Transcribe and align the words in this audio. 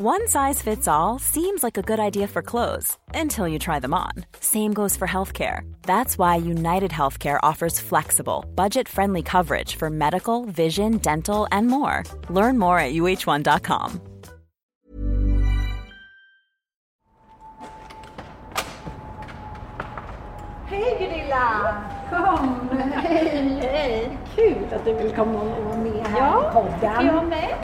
One 0.00 0.28
size 0.28 0.62
fits 0.62 0.86
all 0.86 1.18
seems 1.18 1.64
like 1.64 1.76
a 1.76 1.82
good 1.82 1.98
idea 1.98 2.28
for 2.28 2.40
clothes 2.40 2.96
until 3.14 3.48
you 3.48 3.58
try 3.58 3.80
them 3.80 3.92
on. 3.92 4.12
Same 4.38 4.72
goes 4.72 4.96
for 4.96 5.08
healthcare. 5.08 5.62
That's 5.82 6.16
why 6.16 6.36
United 6.36 6.92
Healthcare 6.92 7.40
offers 7.42 7.80
flexible, 7.80 8.44
budget 8.54 8.88
friendly 8.88 9.22
coverage 9.24 9.74
for 9.74 9.90
medical, 9.90 10.44
vision, 10.44 10.98
dental, 10.98 11.48
and 11.50 11.66
more. 11.66 12.04
Learn 12.30 12.60
more 12.60 12.78
at 12.78 12.92
uh1.com. 12.94 14.00
Hej 20.70 20.96
Gunilla! 21.00 21.74
Kom! 22.10 22.68
Hej, 22.94 23.58
hej! 23.62 24.18
Kul 24.36 24.54
att 24.74 24.84
du 24.84 24.92
vill 24.94 25.12
komma 25.16 25.40
och 25.40 25.64
vara 25.64 25.76
med 25.76 26.06
här 26.06 26.18
Ja, 26.18 26.50
i 26.50 26.52
podden. 26.54 27.06
jag 27.06 27.26
med. 27.28 27.54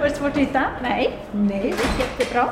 Var 0.00 0.08
det 0.08 0.14
svårt 0.14 0.30
att 0.30 0.36
hitta? 0.36 0.62
Nej, 0.82 1.18
Nej, 1.32 1.60
det 1.62 1.66
gick 1.68 1.76
jättebra. 2.18 2.48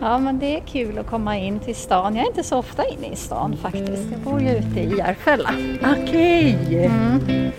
ja 0.00 0.18
men 0.18 0.38
det 0.38 0.56
är 0.56 0.60
kul 0.60 0.98
att 0.98 1.06
komma 1.06 1.36
in 1.36 1.60
till 1.60 1.74
stan. 1.76 2.16
Jag 2.16 2.24
är 2.24 2.28
inte 2.28 2.42
så 2.42 2.58
ofta 2.58 2.82
inne 2.86 3.06
i 3.06 3.16
stan 3.16 3.56
faktiskt. 3.62 4.10
Jag 4.12 4.20
bor 4.20 4.40
ju 4.40 4.50
ute 4.50 4.80
i 4.80 4.96
Järfälla. 4.98 5.50
Okej! 6.02 6.58
Mm. 6.86 7.50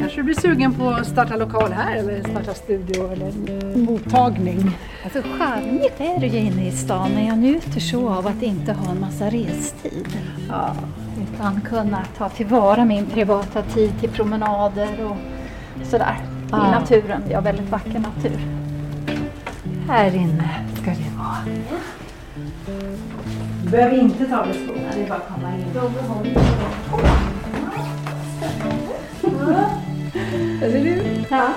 Kanske 0.00 0.16
du 0.16 0.22
blir 0.22 0.34
sugen 0.34 0.74
på 0.74 0.88
att 0.88 1.06
starta 1.06 1.36
lokal 1.36 1.72
här 1.72 1.96
eller 1.96 2.20
starta 2.30 2.54
studio 2.54 3.12
eller 3.12 3.32
mottagning? 3.78 4.70
Alltså 5.04 5.22
charmigt 5.38 6.00
är 6.00 6.20
det 6.20 6.26
ju 6.26 6.38
inne 6.38 6.68
i 6.68 6.70
stan 6.72 7.10
men 7.14 7.26
jag 7.26 7.38
njuter 7.38 7.80
så 7.80 8.08
av 8.08 8.26
att 8.26 8.42
inte 8.42 8.72
ha 8.72 8.90
en 8.90 9.00
massa 9.00 9.24
restid. 9.26 10.18
Ja. 10.48 10.74
Utan 11.34 11.60
kunna 11.60 12.04
ta 12.18 12.28
tillvara 12.28 12.84
min 12.84 13.06
privata 13.06 13.62
tid 13.62 13.92
till 14.00 14.10
promenader 14.10 15.04
och 15.04 15.16
sådär. 15.86 16.16
I 16.22 16.50
Ja. 16.50 16.70
naturen. 16.70 17.22
Vi 17.28 17.34
har 17.34 17.42
väldigt 17.42 17.70
vacker 17.70 17.98
natur. 17.98 18.38
Här 19.88 20.14
inne 20.16 20.48
ska 20.82 20.90
det 20.90 21.16
vara. 21.18 21.36
Du 23.64 23.70
behöver 23.70 23.98
inte 23.98 24.24
ta 24.26 24.38
av 24.40 24.46
dig 24.46 24.54
skorna, 24.66 24.88
det 24.94 25.02
är 25.02 25.08
bara 25.08 25.18
att 25.18 25.28
komma 25.28 25.48
in. 25.56 25.64
Där 30.60 30.70
ser 30.70 30.84
du. 30.84 31.24
Ja. 31.30 31.48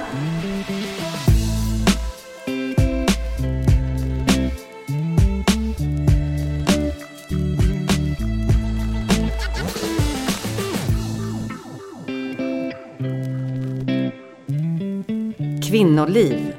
Kvinnoliv 15.68 16.54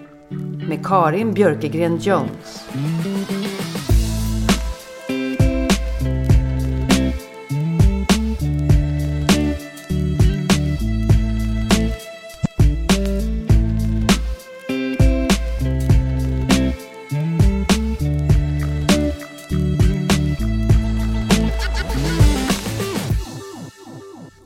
med 0.69 0.87
Karin 0.87 1.35
Björkegren 1.35 1.99
Jones. 1.99 2.69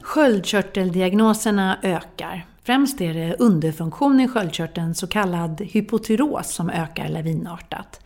Sköldkörteldiagnoserna 0.03 1.79
ökar. 1.83 2.52
Främst 2.65 3.01
är 3.01 3.15
det 3.15 3.37
underfunktion 3.39 4.21
i 4.21 4.29
sköldkörteln, 4.29 4.95
så 4.95 5.07
kallad 5.07 5.61
hypotyros, 5.61 6.55
som 6.55 6.71
ökar 6.71 7.09
lavinartat. 7.09 8.01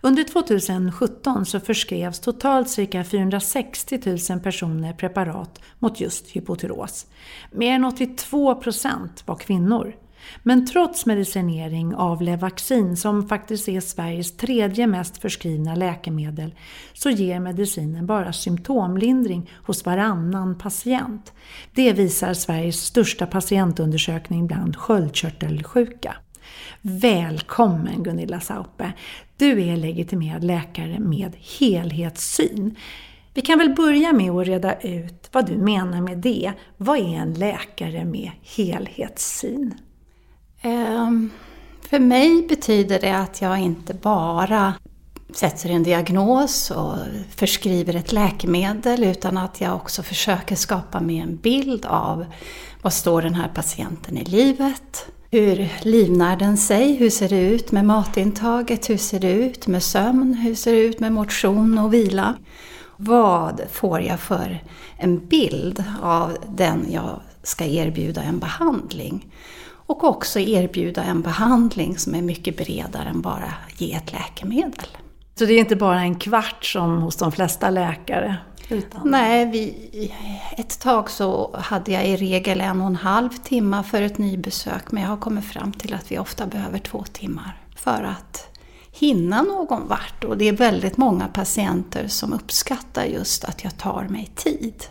Under 0.00 0.24
2017 0.24 1.46
så 1.46 1.60
förskrevs 1.60 2.20
totalt 2.20 2.70
cirka 2.70 3.04
460 3.04 4.00
000 4.30 4.40
personer 4.40 4.92
preparat 4.92 5.60
mot 5.78 6.00
just 6.00 6.28
hypotyros. 6.28 7.06
Mer 7.52 7.74
än 7.74 7.84
82 7.84 8.54
procent 8.54 9.22
var 9.26 9.36
kvinnor. 9.36 9.94
Men 10.42 10.66
trots 10.66 11.06
medicinering 11.06 11.94
av 11.94 12.22
Levaxin, 12.22 12.96
som 12.96 13.28
faktiskt 13.28 13.68
är 13.68 13.80
Sveriges 13.80 14.36
tredje 14.36 14.86
mest 14.86 15.18
förskrivna 15.18 15.74
läkemedel, 15.74 16.54
så 16.92 17.10
ger 17.10 17.40
medicinen 17.40 18.06
bara 18.06 18.32
symptomlindring 18.32 19.50
hos 19.66 19.86
varannan 19.86 20.58
patient. 20.58 21.32
Det 21.74 21.92
visar 21.92 22.34
Sveriges 22.34 22.84
största 22.84 23.26
patientundersökning 23.26 24.46
bland 24.46 24.76
sköldkörtelsjuka. 24.76 26.16
Välkommen 26.80 28.02
Gunilla 28.02 28.40
Saupe! 28.40 28.92
Du 29.36 29.62
är 29.62 29.76
legitimerad 29.76 30.44
läkare 30.44 30.98
med 30.98 31.36
helhetssyn. 31.58 32.76
Vi 33.34 33.42
kan 33.42 33.58
väl 33.58 33.74
börja 33.74 34.12
med 34.12 34.30
att 34.30 34.46
reda 34.46 34.80
ut 34.80 35.28
vad 35.32 35.46
du 35.46 35.56
menar 35.56 36.00
med 36.00 36.18
det. 36.18 36.52
Vad 36.76 36.98
är 36.98 37.16
en 37.16 37.34
läkare 37.34 38.04
med 38.04 38.30
helhetssyn? 38.56 39.74
Ehm, 40.62 41.30
för 41.90 41.98
mig 41.98 42.46
betyder 42.48 43.00
det 43.00 43.16
att 43.16 43.40
jag 43.40 43.58
inte 43.58 43.94
bara 43.94 44.74
sätter 45.34 45.70
en 45.70 45.82
diagnos 45.82 46.70
och 46.70 46.96
förskriver 47.36 47.96
ett 47.96 48.12
läkemedel 48.12 49.04
utan 49.04 49.38
att 49.38 49.60
jag 49.60 49.76
också 49.76 50.02
försöker 50.02 50.56
skapa 50.56 51.00
mig 51.00 51.18
en 51.18 51.36
bild 51.36 51.86
av 51.86 52.26
vad 52.82 52.92
står 52.92 53.22
den 53.22 53.34
här 53.34 53.48
patienten 53.48 54.18
i 54.18 54.24
livet? 54.24 55.06
Hur 55.30 55.68
livnär 55.82 56.36
den 56.36 56.56
sig? 56.56 56.94
Hur 56.94 57.10
ser 57.10 57.28
det 57.28 57.40
ut 57.40 57.72
med 57.72 57.84
matintaget? 57.84 58.90
Hur 58.90 58.96
ser 58.96 59.20
det 59.20 59.32
ut 59.32 59.66
med 59.66 59.82
sömn? 59.82 60.34
Hur 60.34 60.54
ser 60.54 60.72
det 60.72 60.80
ut 60.80 61.00
med 61.00 61.12
motion 61.12 61.78
och 61.78 61.94
vila? 61.94 62.34
Vad 62.96 63.60
får 63.72 64.00
jag 64.00 64.20
för 64.20 64.62
en 64.96 65.26
bild 65.26 65.84
av 66.02 66.36
den 66.48 66.86
jag 66.90 67.20
ska 67.42 67.64
erbjuda 67.64 68.22
en 68.22 68.38
behandling? 68.38 69.26
Och 69.88 70.04
också 70.04 70.40
erbjuda 70.40 71.02
en 71.02 71.22
behandling 71.22 71.98
som 71.98 72.14
är 72.14 72.22
mycket 72.22 72.56
bredare 72.56 73.08
än 73.08 73.20
bara 73.20 73.54
ge 73.76 73.94
ett 73.94 74.12
läkemedel. 74.12 74.88
Så 75.34 75.44
det 75.44 75.52
är 75.52 75.58
inte 75.58 75.76
bara 75.76 76.00
en 76.00 76.14
kvart 76.14 76.64
som 76.64 77.02
hos 77.02 77.16
de 77.16 77.32
flesta 77.32 77.70
läkare? 77.70 78.36
Utan... 78.68 79.00
Nej, 79.10 79.46
vi, 79.46 80.12
ett 80.56 80.80
tag 80.80 81.10
så 81.10 81.56
hade 81.58 81.92
jag 81.92 82.06
i 82.06 82.16
regel 82.16 82.60
en 82.60 82.80
och 82.80 82.86
en 82.86 82.96
halv 82.96 83.30
timme 83.30 83.82
för 83.82 84.02
ett 84.02 84.18
nybesök 84.18 84.92
men 84.92 85.02
jag 85.02 85.10
har 85.10 85.16
kommit 85.16 85.44
fram 85.44 85.72
till 85.72 85.94
att 85.94 86.12
vi 86.12 86.18
ofta 86.18 86.46
behöver 86.46 86.78
två 86.78 87.04
timmar 87.12 87.60
för 87.76 88.02
att 88.02 88.58
hinna 88.92 89.42
någon 89.42 89.88
vart. 89.88 90.24
Och 90.24 90.38
det 90.38 90.48
är 90.48 90.52
väldigt 90.52 90.96
många 90.96 91.28
patienter 91.28 92.08
som 92.08 92.32
uppskattar 92.32 93.04
just 93.04 93.44
att 93.44 93.64
jag 93.64 93.78
tar 93.78 94.06
mig 94.08 94.30
tid. 94.34 94.84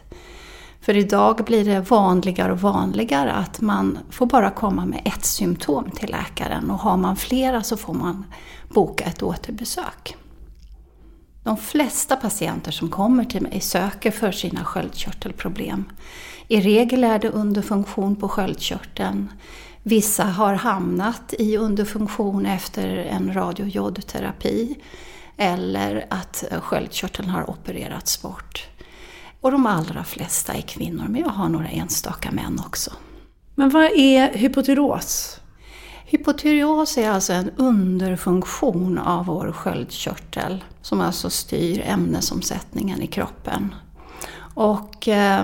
För 0.87 0.97
idag 0.97 1.43
blir 1.45 1.65
det 1.65 1.79
vanligare 1.79 2.51
och 2.51 2.61
vanligare 2.61 3.31
att 3.33 3.61
man 3.61 3.99
får 4.09 4.25
bara 4.25 4.51
komma 4.51 4.85
med 4.85 5.01
ett 5.05 5.25
symptom 5.25 5.91
till 5.91 6.09
läkaren 6.09 6.71
och 6.71 6.77
har 6.77 6.97
man 6.97 7.15
flera 7.15 7.63
så 7.63 7.77
får 7.77 7.94
man 7.94 8.25
boka 8.69 9.06
ett 9.06 9.23
återbesök. 9.23 10.15
De 11.44 11.57
flesta 11.57 12.15
patienter 12.15 12.71
som 12.71 12.89
kommer 12.89 13.25
till 13.25 13.41
mig 13.41 13.62
söker 13.62 14.12
för 14.12 14.31
sina 14.31 14.63
sköldkörtelproblem. 14.63 15.85
I 16.47 16.62
regel 16.62 17.03
är 17.03 17.19
det 17.19 17.29
underfunktion 17.29 18.15
på 18.15 18.29
sköldkörteln. 18.29 19.31
Vissa 19.83 20.23
har 20.23 20.53
hamnat 20.53 21.33
i 21.39 21.57
underfunktion 21.57 22.45
efter 22.45 22.88
en 22.88 23.33
radiojodterapi 23.33 24.75
eller 25.38 26.06
att 26.09 26.44
sköldkörteln 26.62 27.29
har 27.29 27.50
opererats 27.50 28.21
bort. 28.21 28.67
Och 29.42 29.51
de 29.51 29.66
allra 29.66 30.04
flesta 30.04 30.54
är 30.54 30.62
kvinnor, 30.62 31.06
men 31.07 31.22
jag 31.22 31.30
har 31.30 31.50
några 31.50 31.68
enstaka 31.68 32.31
män 32.31 32.62
också. 32.66 32.92
Men 33.56 33.69
vad 33.69 33.84
är 33.84 34.38
hypotyros? 34.38 35.39
Hypotyreos 36.06 36.98
är 36.98 37.10
alltså 37.10 37.34
en 37.34 37.51
underfunktion 37.56 38.98
av 38.98 39.25
vår 39.25 39.51
sköldkörtel 39.51 40.63
som 40.81 41.01
alltså 41.01 41.30
styr 41.30 41.84
ämnesomsättningen 41.86 43.01
i 43.01 43.07
kroppen. 43.07 43.75
Och 44.54 45.07
eh, 45.07 45.44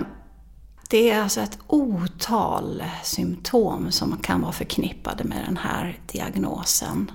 Det 0.89 1.09
är 1.09 1.21
alltså 1.21 1.41
ett 1.41 1.59
otal 1.67 2.83
symptom 3.03 3.91
som 3.91 4.17
kan 4.17 4.41
vara 4.41 4.51
förknippade 4.51 5.23
med 5.23 5.45
den 5.47 5.57
här 5.57 5.99
diagnosen. 6.11 7.11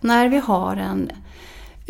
När 0.00 0.28
vi 0.28 0.38
har 0.38 0.76
en 0.76 1.10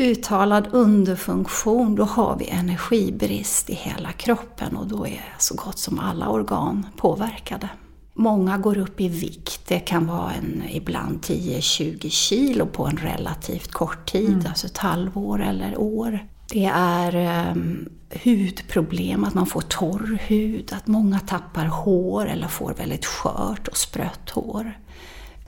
uttalad 0.00 0.68
underfunktion, 0.72 1.94
då 1.94 2.04
har 2.04 2.36
vi 2.36 2.48
energibrist 2.48 3.70
i 3.70 3.74
hela 3.74 4.12
kroppen 4.12 4.76
och 4.76 4.86
då 4.86 5.06
är 5.06 5.34
så 5.38 5.54
gott 5.54 5.78
som 5.78 5.98
alla 5.98 6.28
organ 6.28 6.86
påverkade. 6.96 7.68
Många 8.14 8.58
går 8.58 8.78
upp 8.78 9.00
i 9.00 9.08
vikt, 9.08 9.68
det 9.68 9.78
kan 9.78 10.06
vara 10.06 10.32
en, 10.32 10.62
ibland 10.70 11.20
10-20 11.20 12.08
kilo 12.08 12.66
på 12.66 12.86
en 12.86 12.96
relativt 12.96 13.72
kort 13.72 14.12
tid, 14.12 14.32
mm. 14.32 14.46
alltså 14.46 14.66
ett 14.66 14.78
halvår 14.78 15.42
eller 15.42 15.80
år. 15.80 16.26
Det 16.50 16.64
är 16.74 17.50
um, 17.50 17.88
hudproblem, 18.24 19.24
att 19.24 19.34
man 19.34 19.46
får 19.46 19.60
torr 19.60 20.18
hud, 20.26 20.72
att 20.72 20.86
många 20.86 21.20
tappar 21.20 21.66
hår 21.66 22.26
eller 22.26 22.48
får 22.48 22.74
väldigt 22.74 23.06
skört 23.06 23.68
och 23.68 23.76
sprött 23.76 24.30
hår. 24.30 24.78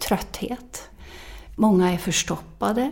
Trötthet. 0.09 0.91
Många 1.57 1.93
är 1.93 1.99
förstoppade. 1.99 2.91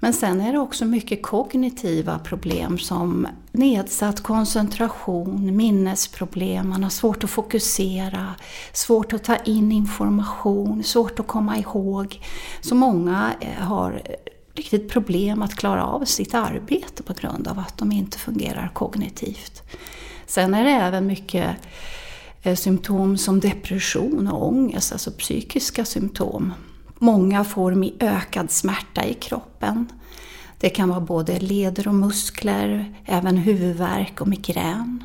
Men 0.00 0.12
sen 0.12 0.40
är 0.40 0.52
det 0.52 0.58
också 0.58 0.84
mycket 0.84 1.22
kognitiva 1.22 2.18
problem 2.18 2.78
som 2.78 3.28
nedsatt 3.52 4.20
koncentration, 4.20 5.56
minnesproblem, 5.56 6.68
man 6.68 6.82
har 6.82 6.90
svårt 6.90 7.24
att 7.24 7.30
fokusera, 7.30 8.34
svårt 8.72 9.12
att 9.12 9.24
ta 9.24 9.36
in 9.36 9.72
information, 9.72 10.84
svårt 10.84 11.20
att 11.20 11.26
komma 11.26 11.58
ihåg. 11.58 12.20
Så 12.60 12.74
många 12.74 13.34
eh, 13.40 13.64
har 13.64 14.02
riktigt 14.54 14.88
problem 14.88 15.42
att 15.42 15.54
klara 15.54 15.86
av 15.86 16.04
sitt 16.04 16.34
arbete 16.34 17.02
på 17.02 17.12
grund 17.12 17.48
av 17.48 17.58
att 17.58 17.78
de 17.78 17.92
inte 17.92 18.18
fungerar 18.18 18.70
kognitivt. 18.74 19.62
Sen 20.26 20.54
är 20.54 20.64
det 20.64 20.70
även 20.70 21.06
mycket 21.06 21.56
eh, 22.42 22.56
symptom 22.56 23.18
som 23.18 23.40
depression 23.40 24.28
och 24.28 24.48
ångest, 24.48 24.92
alltså 24.92 25.10
psykiska 25.10 25.84
symptom. 25.84 26.52
Många 26.98 27.44
får 27.44 27.84
ökad 28.00 28.50
smärta 28.50 29.04
i 29.04 29.14
kroppen. 29.14 29.86
Det 30.60 30.68
kan 30.70 30.88
vara 30.88 31.00
både 31.00 31.38
leder 31.38 31.88
och 31.88 31.94
muskler, 31.94 32.94
även 33.04 33.36
huvudvärk 33.36 34.20
och 34.20 34.28
migrän. 34.28 35.04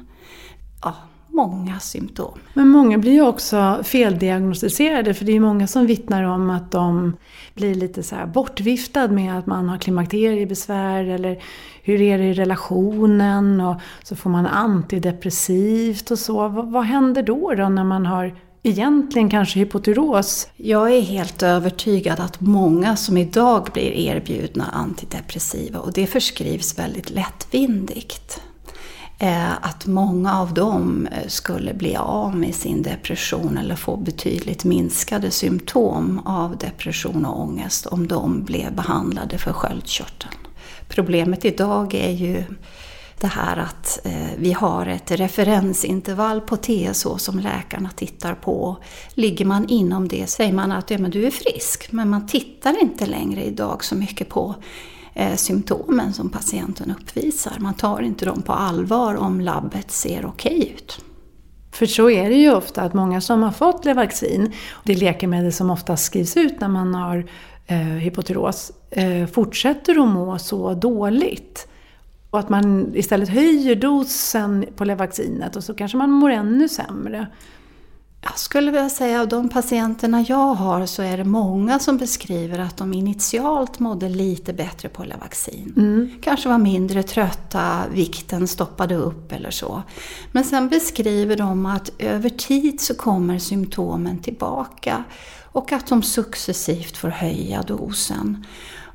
Ja, 0.82 0.96
många 1.28 1.80
symptom. 1.80 2.40
Men 2.54 2.68
många 2.68 2.98
blir 2.98 3.12
ju 3.12 3.22
också 3.22 3.80
feldiagnostiserade 3.84 5.14
för 5.14 5.26
det 5.26 5.32
är 5.32 5.40
många 5.40 5.68
som 5.68 5.86
vittnar 5.86 6.24
om 6.24 6.50
att 6.50 6.72
de 6.72 7.18
blir 7.54 7.76
lite 7.76 8.04
så 8.04 8.16
här 8.16 8.26
bortviftad 8.26 9.08
med 9.08 9.38
att 9.38 9.46
man 9.46 9.70
har 9.70 9.78
klimakteriebesvär 9.78 11.04
eller 11.04 11.44
hur 11.84 12.02
är 12.02 12.18
det 12.18 12.24
i 12.24 12.34
relationen 12.34 13.62
och 13.62 13.82
så 14.04 14.16
får 14.16 14.30
man 14.30 14.46
antidepressivt 14.46 16.12
och 16.12 16.20
så. 16.20 16.48
Vad, 16.48 16.72
vad 16.72 16.84
händer 16.84 17.24
då, 17.24 17.54
då 17.58 17.70
när 17.70 17.84
man 17.84 18.06
har 18.06 18.36
egentligen 18.64 19.30
kanske 19.30 19.60
hypotyros? 19.60 20.48
Jag 20.56 20.94
är 20.94 21.02
helt 21.02 21.44
övertygad 21.44 22.20
att 22.20 22.42
många 22.42 22.96
som 22.96 23.18
idag 23.18 23.70
blir 23.74 23.92
erbjudna 23.92 24.66
antidepressiva, 24.66 25.80
och 25.80 25.94
det 25.94 26.08
förskrivs 26.08 26.80
väldigt 26.80 27.10
lättvindigt, 27.10 28.42
eh, 29.20 29.54
att 29.54 29.86
många 29.86 30.40
av 30.40 30.54
dem 30.54 31.08
eh, 31.12 31.28
skulle 31.28 31.74
bli 31.74 31.96
av 31.96 32.36
med 32.36 32.56
sin 32.56 32.82
depression 32.82 33.58
eller 33.58 33.76
få 33.76 33.98
betydligt 33.98 34.64
minskade 34.64 35.32
symptom 35.32 36.20
av 36.26 36.58
depression 36.58 37.26
och 37.26 37.42
ångest 37.42 37.86
om 37.86 38.08
de 38.08 38.44
blev 38.44 38.76
behandlade 38.76 39.38
för 39.38 39.54
sköldkörteln. 39.54 40.34
Problemet 40.88 41.46
idag 41.46 41.94
är 41.94 42.12
ju 42.12 42.44
det 43.20 43.28
här 43.28 43.58
att 43.58 44.00
eh, 44.04 44.30
vi 44.38 44.52
har 44.52 44.86
ett 44.86 45.12
referensintervall 45.12 46.42
på 46.42 46.58
TSH 46.58 47.18
som 47.18 47.40
läkarna 47.40 47.90
tittar 47.90 48.34
på. 48.34 48.78
Ligger 49.14 49.46
man 49.46 49.70
inom 49.70 50.08
det 50.08 50.28
säger 50.28 50.54
man 50.54 50.72
att 50.72 50.92
ja, 50.92 50.98
men 50.98 51.12
du 51.12 51.26
är 51.26 51.32
frisk, 51.32 51.92
men 51.92 52.10
man 52.10 52.28
tittar 52.28 52.82
inte 52.82 53.06
längre 53.06 53.44
idag 53.44 53.84
så 53.84 53.96
mycket 53.96 54.30
på 54.30 54.56
eh, 55.14 55.36
symptomen 55.36 56.14
som 56.14 56.30
patienten 56.30 56.96
uppvisar. 57.02 57.54
Man 57.60 57.74
tar 57.74 58.02
inte 58.02 58.26
dem 58.26 58.42
på 58.42 58.54
allvar 58.54 59.16
om 59.16 59.42
labbet 59.42 59.92
ser 59.92 60.26
okej 60.26 60.58
okay 60.58 60.74
ut. 60.74 61.02
För 61.72 61.86
så 61.86 62.10
är 62.10 62.30
det 62.30 62.36
ju 62.36 62.54
ofta 62.54 62.82
att 62.82 62.94
många 62.94 63.22
som 63.22 63.44
har 63.44 63.52
fått 63.52 63.86
Levaxin, 63.86 64.52
det 64.84 64.96
läkemedel 64.96 65.54
som 65.54 65.70
ofta 65.70 65.98
skrivs 65.98 66.38
ut 66.38 66.62
när 66.62 66.68
man 66.68 66.96
har 66.96 67.26
eh, 67.66 67.78
hypotyros, 67.78 68.72
eh, 68.90 69.26
fortsätter 69.26 70.00
att 70.00 70.08
må 70.08 70.40
så 70.40 70.74
dåligt. 70.74 71.68
Och 72.34 72.40
att 72.40 72.50
man 72.50 72.96
istället 72.96 73.30
höjer 73.30 73.76
dosen 73.76 74.66
på 74.76 74.86
Levaxinet 74.86 75.56
och 75.56 75.64
så 75.64 75.74
kanske 75.74 75.98
man 75.98 76.12
mår 76.12 76.30
ännu 76.30 76.70
sämre. 76.70 77.28
Jag 78.22 78.40
skulle 78.40 78.72
vilja 78.72 78.90
säga 78.90 79.22
av 79.22 79.28
de 79.28 79.50
patienterna 79.50 80.26
jag 80.28 80.54
har 80.54 80.86
så 80.86 81.02
är 81.02 81.18
det 81.18 81.24
många 81.24 81.80
som 81.80 81.98
beskriver 81.98 82.60
att 82.60 82.78
de 82.78 82.94
initialt 82.94 83.80
mådde 83.80 84.10
lite 84.10 84.54
bättre 84.54 84.90
på 84.90 85.04
Levaxin. 85.04 85.74
Mm. 85.78 86.12
Kanske 86.22 86.50
var 86.50 86.58
mindre 86.58 87.04
trötta, 87.04 87.82
vikten 87.92 88.48
stoppade 88.48 88.96
upp 88.96 89.32
eller 89.32 89.52
så. 89.52 89.84
Men 90.32 90.44
sen 90.44 90.70
beskriver 90.70 91.36
de 91.36 91.66
att 91.66 91.92
över 92.00 92.30
tid 92.30 92.82
så 92.82 92.96
kommer 92.96 93.40
symptomen 93.40 94.20
tillbaka 94.20 95.04
och 95.44 95.72
att 95.72 95.88
de 95.88 96.04
successivt 96.04 96.98
får 96.98 97.10
höja 97.10 97.62
dosen. 97.62 98.46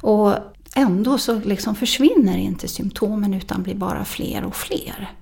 Och 0.01 0.35
ändå 0.79 1.19
så 1.19 1.41
liksom 1.41 1.75
försvinner 1.75 2.39
inte 2.39 2.69
symptomen 2.69 3.35
utan 3.35 3.63
blir 3.63 3.75
bara 3.75 4.05
fler 4.05 4.45
och 4.45 4.57
fler. 4.57 5.13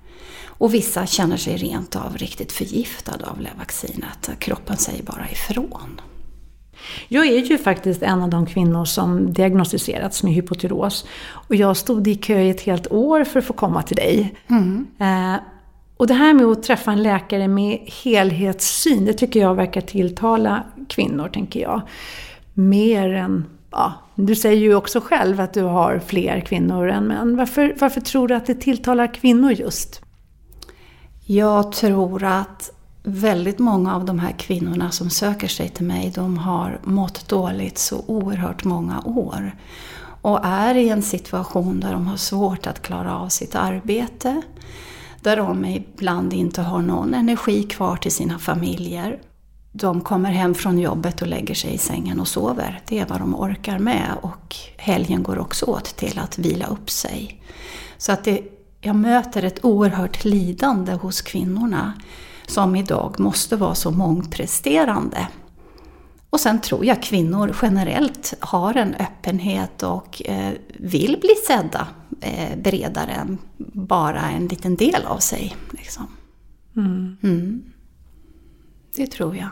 Och 0.47 0.73
vissa 0.73 1.05
känner 1.05 1.37
sig 1.37 1.57
rent 1.57 1.95
av 1.95 2.17
riktigt 2.17 2.51
förgiftade 2.51 3.25
av 3.25 3.41
Levaxinet. 3.41 4.29
Kroppen 4.39 4.77
säger 4.77 5.03
bara 5.03 5.29
ifrån. 5.29 6.01
Jag 7.07 7.27
är 7.27 7.37
ju 7.37 7.57
faktiskt 7.57 8.03
en 8.03 8.21
av 8.21 8.29
de 8.29 8.45
kvinnor 8.45 8.85
som 8.85 9.33
diagnostiserats 9.33 10.23
med 10.23 10.33
hypotyros. 10.33 11.05
Och 11.29 11.55
jag 11.55 11.77
stod 11.77 12.07
i 12.07 12.15
kö 12.15 12.39
i 12.39 12.49
ett 12.49 12.61
helt 12.61 12.91
år 12.91 13.23
för 13.23 13.39
att 13.39 13.45
få 13.45 13.53
komma 13.53 13.83
till 13.83 13.95
dig. 13.95 14.35
Mm. 14.47 14.87
Eh, 14.99 15.39
och 15.97 16.07
det 16.07 16.13
här 16.13 16.33
med 16.33 16.45
att 16.45 16.63
träffa 16.63 16.91
en 16.91 17.03
läkare 17.03 17.47
med 17.47 17.79
helhetssyn, 18.03 19.05
det 19.05 19.13
tycker 19.13 19.39
jag 19.39 19.55
verkar 19.55 19.81
tilltala 19.81 20.63
kvinnor, 20.89 21.29
tänker 21.29 21.59
jag. 21.59 21.81
Mer 22.53 23.13
än 23.13 23.45
ja, 23.71 23.93
du 24.15 24.35
säger 24.35 24.61
ju 24.61 24.75
också 24.75 24.99
själv 24.99 25.41
att 25.41 25.53
du 25.53 25.63
har 25.63 25.99
fler 25.99 26.39
kvinnor 26.39 26.89
än 26.89 27.03
män. 27.03 27.37
Varför, 27.37 27.75
varför 27.79 28.01
tror 28.01 28.27
du 28.27 28.35
att 28.35 28.45
det 28.45 28.55
tilltalar 28.55 29.13
kvinnor 29.13 29.51
just? 29.51 30.01
Jag 31.25 31.71
tror 31.71 32.23
att 32.23 32.71
väldigt 33.03 33.59
många 33.59 33.95
av 33.95 34.05
de 34.05 34.19
här 34.19 34.31
kvinnorna 34.31 34.91
som 34.91 35.09
söker 35.09 35.47
sig 35.47 35.69
till 35.69 35.85
mig, 35.85 36.11
de 36.15 36.37
har 36.37 36.79
mått 36.83 37.29
dåligt 37.29 37.77
så 37.77 38.03
oerhört 38.07 38.63
många 38.63 39.01
år. 39.05 39.55
Och 40.21 40.39
är 40.43 40.75
i 40.75 40.89
en 40.89 41.01
situation 41.01 41.79
där 41.79 41.91
de 41.91 42.07
har 42.07 42.17
svårt 42.17 42.67
att 42.67 42.81
klara 42.81 43.17
av 43.17 43.29
sitt 43.29 43.55
arbete, 43.55 44.41
där 45.21 45.37
de 45.37 45.65
ibland 45.65 46.33
inte 46.33 46.61
har 46.61 46.81
någon 46.81 47.13
energi 47.13 47.63
kvar 47.63 47.95
till 47.95 48.11
sina 48.11 48.39
familjer 48.39 49.19
de 49.77 50.01
kommer 50.01 50.31
hem 50.31 50.55
från 50.55 50.79
jobbet 50.79 51.21
och 51.21 51.27
lägger 51.27 51.55
sig 51.55 51.73
i 51.73 51.77
sängen 51.77 52.19
och 52.19 52.27
sover. 52.27 52.81
Det 52.87 52.99
är 52.99 53.05
vad 53.05 53.19
de 53.19 53.35
orkar 53.35 53.79
med 53.79 54.11
och 54.21 54.55
helgen 54.77 55.23
går 55.23 55.39
också 55.39 55.65
åt 55.65 55.85
till 55.85 56.19
att 56.19 56.37
vila 56.37 56.67
upp 56.67 56.89
sig. 56.89 57.41
Så 57.97 58.11
att 58.11 58.23
det, 58.23 58.41
jag 58.81 58.95
möter 58.95 59.43
ett 59.43 59.65
oerhört 59.65 60.25
lidande 60.25 60.93
hos 60.93 61.21
kvinnorna 61.21 61.93
som 62.47 62.75
idag 62.75 63.19
måste 63.19 63.55
vara 63.55 63.75
så 63.75 63.91
mångpresterande. 63.91 65.27
Och 66.29 66.39
sen 66.39 66.61
tror 66.61 66.85
jag 66.85 67.03
kvinnor 67.03 67.55
generellt 67.61 68.33
har 68.39 68.77
en 68.77 68.95
öppenhet 68.95 69.83
och 69.83 70.21
eh, 70.25 70.53
vill 70.67 71.17
bli 71.21 71.35
sedda 71.47 71.87
eh, 72.21 72.57
bredare 72.57 73.11
än 73.11 73.37
bara 73.73 74.21
en 74.21 74.47
liten 74.47 74.75
del 74.75 75.05
av 75.05 75.17
sig. 75.17 75.55
Liksom. 75.71 76.07
Mm. 76.75 77.17
Mm. 77.23 77.63
Det 78.95 79.07
tror 79.07 79.35
jag. 79.35 79.49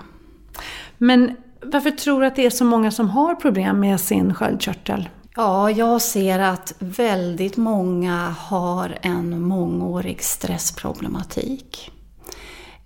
Men 0.97 1.35
varför 1.61 1.91
tror 1.91 2.21
du 2.21 2.27
att 2.27 2.35
det 2.35 2.45
är 2.45 2.49
så 2.49 2.65
många 2.65 2.91
som 2.91 3.09
har 3.09 3.35
problem 3.35 3.79
med 3.79 3.99
sin 3.99 4.33
sköldkörtel? 4.33 5.09
Ja, 5.35 5.71
jag 5.71 6.01
ser 6.01 6.39
att 6.39 6.73
väldigt 6.79 7.57
många 7.57 8.35
har 8.39 8.97
en 9.01 9.41
mångårig 9.41 10.23
stressproblematik. 10.23 11.91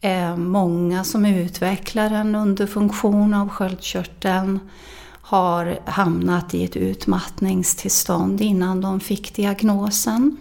Eh, 0.01 0.37
många 0.37 1.03
som 1.03 1.25
utvecklar 1.25 2.11
en 2.11 2.35
underfunktion 2.35 3.33
av 3.33 3.49
sköldkörteln 3.49 4.59
har 5.21 5.79
hamnat 5.85 6.53
i 6.53 6.63
ett 6.63 6.75
utmattningstillstånd 6.75 8.41
innan 8.41 8.81
de 8.81 8.99
fick 8.99 9.35
diagnosen. 9.35 10.37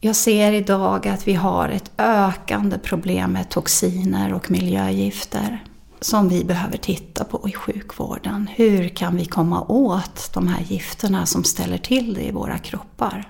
Jag 0.00 0.16
ser 0.16 0.52
idag 0.52 1.08
att 1.08 1.28
vi 1.28 1.34
har 1.34 1.68
ett 1.68 1.90
ökande 1.98 2.78
problem 2.78 3.32
med 3.32 3.48
toxiner 3.48 4.34
och 4.34 4.50
miljögifter 4.50 5.64
som 6.02 6.28
vi 6.28 6.44
behöver 6.44 6.76
titta 6.76 7.24
på 7.24 7.48
i 7.48 7.52
sjukvården. 7.52 8.48
Hur 8.54 8.88
kan 8.88 9.16
vi 9.16 9.24
komma 9.24 9.62
åt 9.68 10.30
de 10.34 10.48
här 10.48 10.62
gifterna 10.62 11.26
som 11.26 11.44
ställer 11.44 11.78
till 11.78 12.14
det 12.14 12.22
i 12.22 12.30
våra 12.30 12.58
kroppar? 12.58 13.28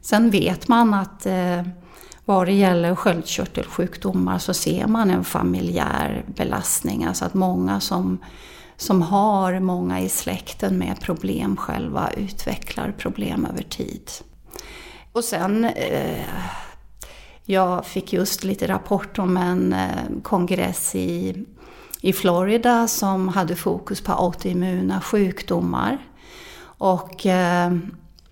Sen 0.00 0.30
vet 0.30 0.68
man 0.68 0.94
att 0.94 1.26
eh, 1.26 1.62
Vad 2.24 2.46
det 2.46 2.52
gäller 2.52 2.94
sköldkörtelsjukdomar 2.94 4.38
så 4.38 4.54
ser 4.54 4.86
man 4.86 5.10
en 5.10 5.24
familjär 5.24 6.24
belastning, 6.26 7.04
alltså 7.04 7.24
att 7.24 7.34
många 7.34 7.80
som, 7.80 8.18
som 8.76 9.02
har 9.02 9.60
många 9.60 10.00
i 10.00 10.08
släkten 10.08 10.78
med 10.78 11.00
problem 11.00 11.56
själva 11.56 12.10
utvecklar 12.10 12.94
problem 12.98 13.46
över 13.46 13.62
tid. 13.62 14.10
Och 15.12 15.24
sen, 15.24 15.64
eh, 15.64 16.24
jag 17.46 17.86
fick 17.86 18.12
just 18.12 18.44
lite 18.44 18.68
rapport 18.68 19.18
om 19.18 19.36
en 19.36 19.72
eh, 19.72 20.22
kongress 20.22 20.94
i, 20.94 21.44
i 22.00 22.12
Florida 22.12 22.88
som 22.88 23.28
hade 23.28 23.56
fokus 23.56 24.00
på 24.00 24.12
autoimmuna 24.12 25.00
sjukdomar. 25.00 25.98
Och 26.78 27.26
eh, 27.26 27.72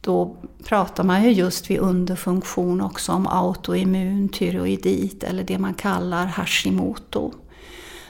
då 0.01 0.37
pratar 0.65 1.05
man 1.05 1.25
ju 1.25 1.31
just 1.31 1.71
vid 1.71 1.79
underfunktion 1.79 2.81
också 2.81 3.13
om 3.13 3.27
autoimmun 3.27 4.29
tyroidit 4.29 5.25
eller 5.25 5.45
det 5.45 5.59
man 5.59 5.75
kallar 5.75 6.27
Hashimoto. 6.27 7.33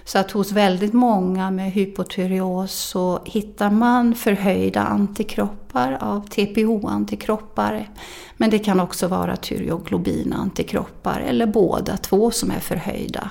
Så 0.05 0.19
att 0.19 0.31
hos 0.31 0.53
väldigt 0.53 0.93
många 0.93 1.51
med 1.51 1.73
hypotyreos 1.73 2.73
så 2.73 3.21
hittar 3.25 3.71
man 3.71 4.15
förhöjda 4.15 4.81
antikroppar 4.81 5.99
av 6.01 6.29
TPO-antikroppar. 6.29 7.89
Men 8.37 8.51
det 8.51 8.59
kan 8.59 8.81
också 8.81 9.09
vara 9.09 9.37
tyroglobin-antikroppar 9.37 11.21
eller 11.21 11.47
båda 11.47 11.97
två 11.97 12.31
som 12.31 12.51
är 12.51 12.61
förhöjda. 12.61 13.31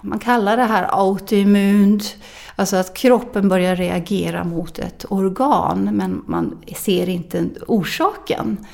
Man 0.00 0.18
kallar 0.18 0.56
det 0.56 0.64
här 0.64 0.86
autoimmunt, 0.90 2.16
alltså 2.56 2.76
att 2.76 2.94
kroppen 2.94 3.48
börjar 3.48 3.76
reagera 3.76 4.44
mot 4.44 4.78
ett 4.78 5.04
organ 5.08 5.90
men 5.92 6.22
man 6.26 6.58
ser 6.76 7.08
inte 7.08 7.46
orsaken. 7.66 8.66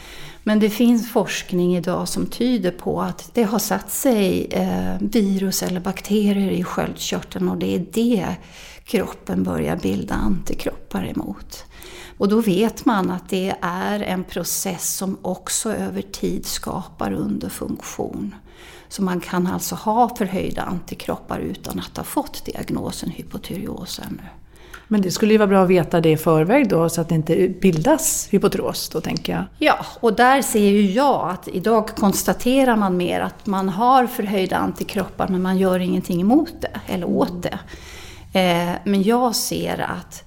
Men 0.49 0.59
det 0.59 0.71
finns 0.71 1.11
forskning 1.11 1.77
idag 1.77 2.09
som 2.09 2.27
tyder 2.27 2.71
på 2.71 3.03
att 3.03 3.31
det 3.35 3.43
har 3.43 3.59
satt 3.59 3.91
sig 3.91 4.47
eh, 4.51 4.97
virus 5.01 5.63
eller 5.63 5.81
bakterier 5.81 6.51
i 6.51 6.65
sköldkörteln 6.65 7.49
och 7.49 7.57
det 7.57 7.75
är 7.75 7.87
det 7.93 8.37
kroppen 8.85 9.43
börjar 9.43 9.77
bilda 9.77 10.15
antikroppar 10.15 11.05
emot. 11.05 11.65
Och 12.19 12.29
då 12.29 12.41
vet 12.41 12.85
man 12.85 13.11
att 13.11 13.29
det 13.29 13.55
är 13.61 14.01
en 14.01 14.25
process 14.25 14.95
som 14.97 15.19
också 15.23 15.73
över 15.73 16.03
tid 16.03 16.47
skapar 16.47 17.13
underfunktion. 17.13 18.35
Så 18.89 19.03
man 19.03 19.21
kan 19.21 19.47
alltså 19.47 19.75
ha 19.75 20.17
förhöjda 20.17 20.63
antikroppar 20.63 21.39
utan 21.39 21.79
att 21.79 21.97
ha 21.97 22.05
fått 22.05 22.45
diagnosen 22.45 23.11
hypotyreos 23.11 24.01
ännu. 24.07 24.29
Men 24.89 25.01
det 25.01 25.11
skulle 25.11 25.33
ju 25.33 25.39
vara 25.39 25.47
bra 25.47 25.63
att 25.63 25.71
veta 25.71 26.01
det 26.01 26.11
i 26.11 26.17
förväg 26.17 26.69
då 26.69 26.89
så 26.89 27.01
att 27.01 27.09
det 27.09 27.15
inte 27.15 27.49
bildas 27.49 28.29
hypotros? 28.31 28.89
då 28.89 29.01
tänker 29.01 29.33
jag. 29.33 29.45
Ja, 29.59 29.87
och 30.01 30.15
där 30.15 30.43
ser 30.43 30.69
ju 30.69 30.91
jag 30.91 31.31
att 31.31 31.49
idag 31.49 31.89
konstaterar 31.89 32.77
man 32.77 32.97
mer 32.97 33.21
att 33.21 33.47
man 33.47 33.69
har 33.69 34.07
förhöjda 34.07 34.57
antikroppar 34.57 35.29
men 35.29 35.43
man 35.43 35.59
gör 35.59 35.79
ingenting 35.79 36.21
emot 36.21 36.55
det 36.61 36.81
eller 36.93 37.09
åt 37.09 37.43
det. 37.43 37.59
Eh, 38.33 38.75
men 38.85 39.03
jag 39.03 39.37
ser 39.37 39.79
att 39.81 40.25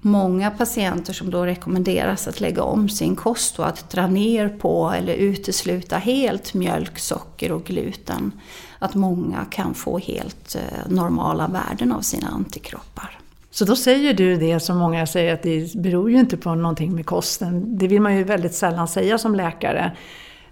många 0.00 0.50
patienter 0.50 1.12
som 1.12 1.30
då 1.30 1.46
rekommenderas 1.46 2.28
att 2.28 2.40
lägga 2.40 2.62
om 2.62 2.88
sin 2.88 3.16
kost 3.16 3.58
och 3.58 3.68
att 3.68 3.90
dra 3.90 4.06
ner 4.06 4.48
på 4.48 4.92
eller 4.96 5.14
utesluta 5.14 5.96
helt 5.96 6.54
mjölk, 6.54 6.98
socker 6.98 7.52
och 7.52 7.64
gluten. 7.64 8.32
Att 8.78 8.94
många 8.94 9.44
kan 9.50 9.74
få 9.74 9.98
helt 9.98 10.54
eh, 10.54 10.92
normala 10.92 11.48
värden 11.48 11.92
av 11.92 12.00
sina 12.00 12.28
antikroppar. 12.28 13.19
Så 13.50 13.64
då 13.64 13.76
säger 13.76 14.14
du 14.14 14.36
det 14.36 14.60
som 14.60 14.78
många 14.78 15.06
säger 15.06 15.34
att 15.34 15.42
det 15.42 15.74
beror 15.74 16.10
ju 16.10 16.18
inte 16.18 16.36
på 16.36 16.54
någonting 16.54 16.94
med 16.94 17.06
kosten. 17.06 17.78
Det 17.78 17.88
vill 17.88 18.00
man 18.00 18.16
ju 18.16 18.24
väldigt 18.24 18.54
sällan 18.54 18.88
säga 18.88 19.18
som 19.18 19.34
läkare. 19.34 19.96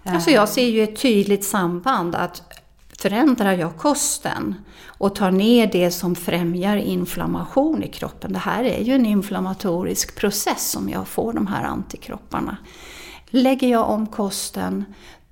Alltså 0.03 0.29
jag 0.29 0.49
ser 0.49 0.67
ju 0.67 0.83
ett 0.83 1.01
tydligt 1.01 1.43
samband 1.43 2.15
att 2.15 2.43
förändrar 2.99 3.53
jag 3.53 3.77
kosten 3.77 4.55
och 4.85 5.15
tar 5.15 5.31
ner 5.31 5.67
det 5.71 5.91
som 5.91 6.15
främjar 6.15 6.77
inflammation 6.77 7.83
i 7.83 7.87
kroppen. 7.87 8.33
Det 8.33 8.39
här 8.39 8.63
är 8.63 8.83
ju 8.83 8.93
en 8.93 9.05
inflammatorisk 9.05 10.15
process 10.15 10.75
om 10.75 10.89
jag 10.89 11.07
får 11.07 11.33
de 11.33 11.47
här 11.47 11.63
antikropparna. 11.63 12.57
Lägger 13.29 13.67
jag 13.67 13.89
om 13.89 14.07
kosten, 14.07 14.85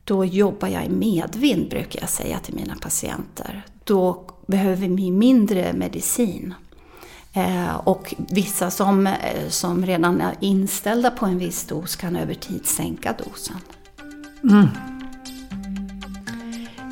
då 0.03 0.25
jobbar 0.25 0.67
jag 0.67 0.85
i 0.85 0.89
medvind 0.89 1.69
brukar 1.69 1.99
jag 1.99 2.09
säga 2.09 2.39
till 2.39 2.55
mina 2.55 2.75
patienter. 2.81 3.65
Då 3.83 4.25
behöver 4.47 4.87
vi 4.87 5.11
mindre 5.11 5.73
medicin. 5.73 6.53
Eh, 7.37 7.75
och 7.75 8.15
vissa 8.17 8.71
som, 8.71 9.07
eh, 9.07 9.49
som 9.49 9.85
redan 9.85 10.21
är 10.21 10.33
inställda 10.39 11.11
på 11.11 11.25
en 11.25 11.37
viss 11.37 11.65
dos 11.65 11.95
kan 11.95 12.15
över 12.15 12.33
tid 12.33 12.65
sänka 12.65 13.13
dosen. 13.25 13.55
Mm. 14.43 14.67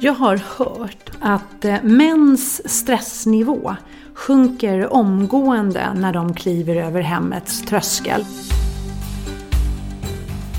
Jag 0.02 0.14
har 0.14 0.38
hört 0.58 1.12
att 1.20 1.66
eh, 1.66 1.84
mäns 1.84 2.70
stressnivå 2.72 3.75
sjunker 4.14 4.94
omgående 4.94 5.94
när 5.96 6.14
de 6.14 6.34
kliver 6.34 6.75
över 6.75 7.02
hemmets 7.02 7.62
tröskel. 7.62 8.25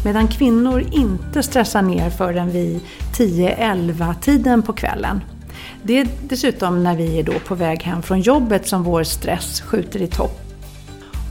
Medan 0.05 0.29
kvinnor 0.29 0.85
inte 0.93 1.43
stressar 1.43 1.83
ner 1.83 2.11
förrän 2.11 2.51
vid 2.51 2.81
10-11 3.19 4.15
tiden 4.15 4.63
på 4.63 4.73
kvällen. 4.73 5.21
Det 5.87 5.99
är 5.99 6.09
dessutom 6.23 6.83
när 6.83 6.97
vi 6.97 7.19
är 7.19 7.23
då 7.23 7.33
på 7.33 7.55
väg 7.55 7.83
hem 7.83 8.03
från 8.03 8.21
jobbet 8.21 8.69
som 8.69 8.83
vår 8.83 9.03
stress 9.03 9.61
skjuter 9.61 10.03
i 10.03 10.07
topp. 10.07 10.41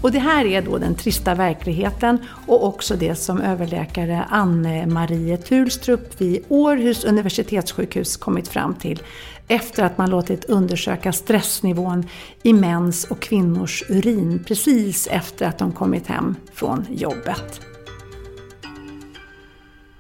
Och 0.02 0.12
det 0.12 0.20
här 0.20 0.46
är 0.46 0.62
då 0.62 0.78
den 0.78 0.96
trista 0.96 1.36
verkligheten 1.36 2.18
och 2.48 2.68
också 2.68 2.96
det 2.96 3.16
som 3.16 3.42
överläkare 3.42 4.26
Anne-Marie 4.30 5.38
Tulstrup 5.38 6.22
vid 6.22 6.44
Århus 6.48 7.04
universitetssjukhus 7.04 8.18
kommit 8.18 8.48
fram 8.48 8.74
till 8.74 9.02
efter 9.48 9.84
att 9.84 9.98
man 9.98 10.10
låtit 10.10 10.46
undersöka 10.46 11.14
stressnivån 11.14 12.08
i 12.44 12.54
mäns 12.54 13.06
och 13.06 13.20
kvinnors 13.20 13.84
urin 13.90 14.44
precis 14.48 15.08
efter 15.08 15.48
att 15.48 15.58
de 15.58 15.72
kommit 15.72 16.08
hem 16.08 16.36
från 16.54 16.86
jobbet. 16.90 17.62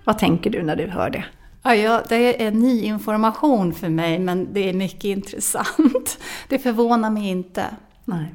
Vad 0.04 0.20
tänker 0.20 0.50
du 0.50 0.64
när 0.64 0.76
du 0.76 0.88
hör 0.88 1.10
det? 1.10 1.26
Ja, 1.74 2.04
det 2.10 2.44
är 2.44 2.52
ny 2.52 2.82
information 2.82 3.74
för 3.74 3.90
mig 3.90 4.20
men 4.20 4.54
det 4.54 4.70
är 4.70 4.74
mycket 4.74 5.04
intressant. 5.04 6.20
Det 6.50 6.60
förvånar 6.60 7.10
mig 7.10 7.28
inte. 7.28 7.66
Nej. 8.06 8.34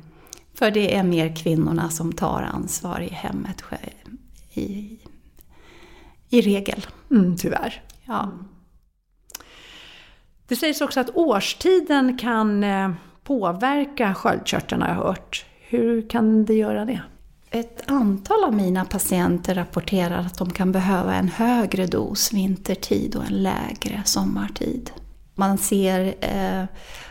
För 0.55 0.71
det 0.71 0.95
är 0.95 1.03
mer 1.03 1.37
kvinnorna 1.37 1.91
som 1.91 2.13
tar 2.13 2.43
ansvar 2.43 3.01
i 3.01 3.09
hemmet 3.09 3.63
i, 4.55 4.99
i 6.29 6.41
regel. 6.41 6.87
Mm, 7.11 7.37
tyvärr. 7.37 7.83
Ja. 8.05 8.33
Det 10.49 10.57
sägs 10.57 10.81
också 10.81 11.01
att 11.01 11.17
årstiden 11.17 12.19
kan 12.19 12.65
eh, 12.65 12.91
påverka 13.25 14.15
sköldkörteln 14.15 14.83
har 14.83 14.89
jag 14.89 14.97
hört. 14.97 15.45
Hur 15.61 16.09
kan 16.09 16.45
det 16.45 16.55
göra 16.55 16.85
det? 16.85 17.03
Ett 17.53 17.91
antal 17.91 18.45
av 18.45 18.55
mina 18.55 18.85
patienter 18.85 19.55
rapporterar 19.55 20.19
att 20.19 20.39
de 20.39 20.51
kan 20.51 20.73
behöva 20.73 21.15
en 21.15 21.29
högre 21.29 21.87
dos 21.87 22.33
vintertid 22.33 23.17
och 23.17 23.25
en 23.25 23.43
lägre 23.43 24.03
sommartid. 24.05 24.91
Man 25.35 25.59
ser 25.59 26.15
eh, 26.21 26.65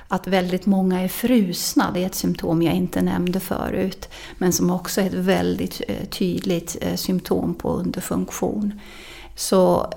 att 0.08 0.28
väldigt 0.28 0.66
många 0.66 1.02
är 1.02 1.08
frusna, 1.08 1.92
det 1.92 2.04
är 2.04 2.06
ett 2.06 2.16
symptom 2.16 2.62
jag 2.62 2.74
inte 2.74 3.02
nämnde 3.02 3.40
förut, 3.40 4.10
men 4.38 4.54
som 4.54 4.70
också 4.70 5.02
är 5.02 5.06
ett 5.06 5.14
väldigt 5.14 5.82
eh, 5.88 6.06
tydligt 6.06 6.78
eh, 6.82 6.96
symptom 6.96 7.56
på 7.56 7.72
underfunktion. 7.72 8.80
Så 9.36 9.92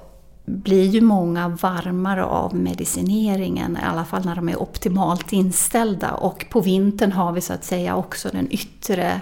blir 0.44 0.86
ju 0.86 1.00
många 1.00 1.48
varmare 1.48 2.24
av 2.24 2.54
medicineringen, 2.54 3.78
i 3.82 3.84
alla 3.84 4.04
fall 4.04 4.24
när 4.24 4.36
de 4.36 4.48
är 4.48 4.62
optimalt 4.62 5.32
inställda. 5.32 6.10
Och 6.10 6.46
på 6.50 6.60
vintern 6.60 7.12
har 7.12 7.32
vi 7.32 7.40
så 7.40 7.52
att 7.52 7.64
säga 7.64 7.96
också 7.96 8.28
den 8.32 8.52
yttre 8.52 9.20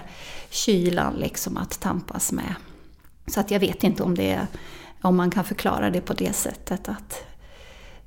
kylan 0.51 1.13
liksom 1.13 1.57
att 1.57 1.79
tampas 1.79 2.31
med. 2.31 2.55
Så 3.27 3.39
att 3.39 3.51
jag 3.51 3.59
vet 3.59 3.83
inte 3.83 4.03
om, 4.03 4.15
det, 4.15 4.47
om 5.01 5.15
man 5.15 5.31
kan 5.31 5.43
förklara 5.43 5.89
det 5.89 6.01
på 6.01 6.13
det 6.13 6.33
sättet 6.33 6.89
att 6.89 7.23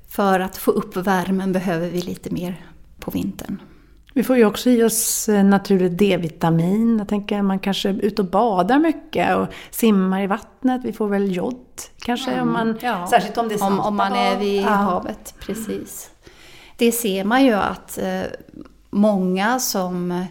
för 0.09 0.39
att 0.39 0.57
få 0.57 0.71
upp 0.71 0.97
värmen 0.97 1.51
behöver 1.51 1.89
vi 1.89 2.01
lite 2.01 2.29
mer 2.29 2.65
på 2.99 3.11
vintern. 3.11 3.61
Vi 4.13 4.23
får 4.23 4.37
ju 4.37 4.45
också 4.45 4.69
i 4.69 4.83
oss 4.83 5.29
eh, 5.29 5.43
naturligt 5.43 5.97
D-vitamin. 5.97 6.97
Jag 6.97 7.07
tänker 7.07 7.41
man 7.41 7.59
kanske 7.59 7.89
är 7.89 7.93
ute 7.93 8.21
och 8.21 8.27
badar 8.27 8.79
mycket 8.79 9.35
och 9.35 9.47
simmar 9.71 10.21
i 10.21 10.27
vattnet. 10.27 10.81
Vi 10.83 10.93
får 10.93 11.07
väl 11.07 11.35
jod 11.35 11.65
kanske 11.99 12.31
mm, 12.31 12.47
om 12.47 12.53
man, 12.53 12.77
ja. 12.81 13.07
särskilt 13.09 13.37
om 13.37 13.47
det 13.47 13.55
är 13.55 13.63
om, 13.63 13.79
om 13.79 13.95
man 13.95 14.13
är 14.13 14.37
vid 14.37 14.61
ja. 14.61 14.69
havet. 14.69 15.33
Precis. 15.39 16.09
Det 16.77 16.91
ser 16.91 17.23
man 17.23 17.45
ju 17.45 17.53
att 17.53 17.97
eh, 17.97 18.21
många 18.89 19.59
som 19.59 20.25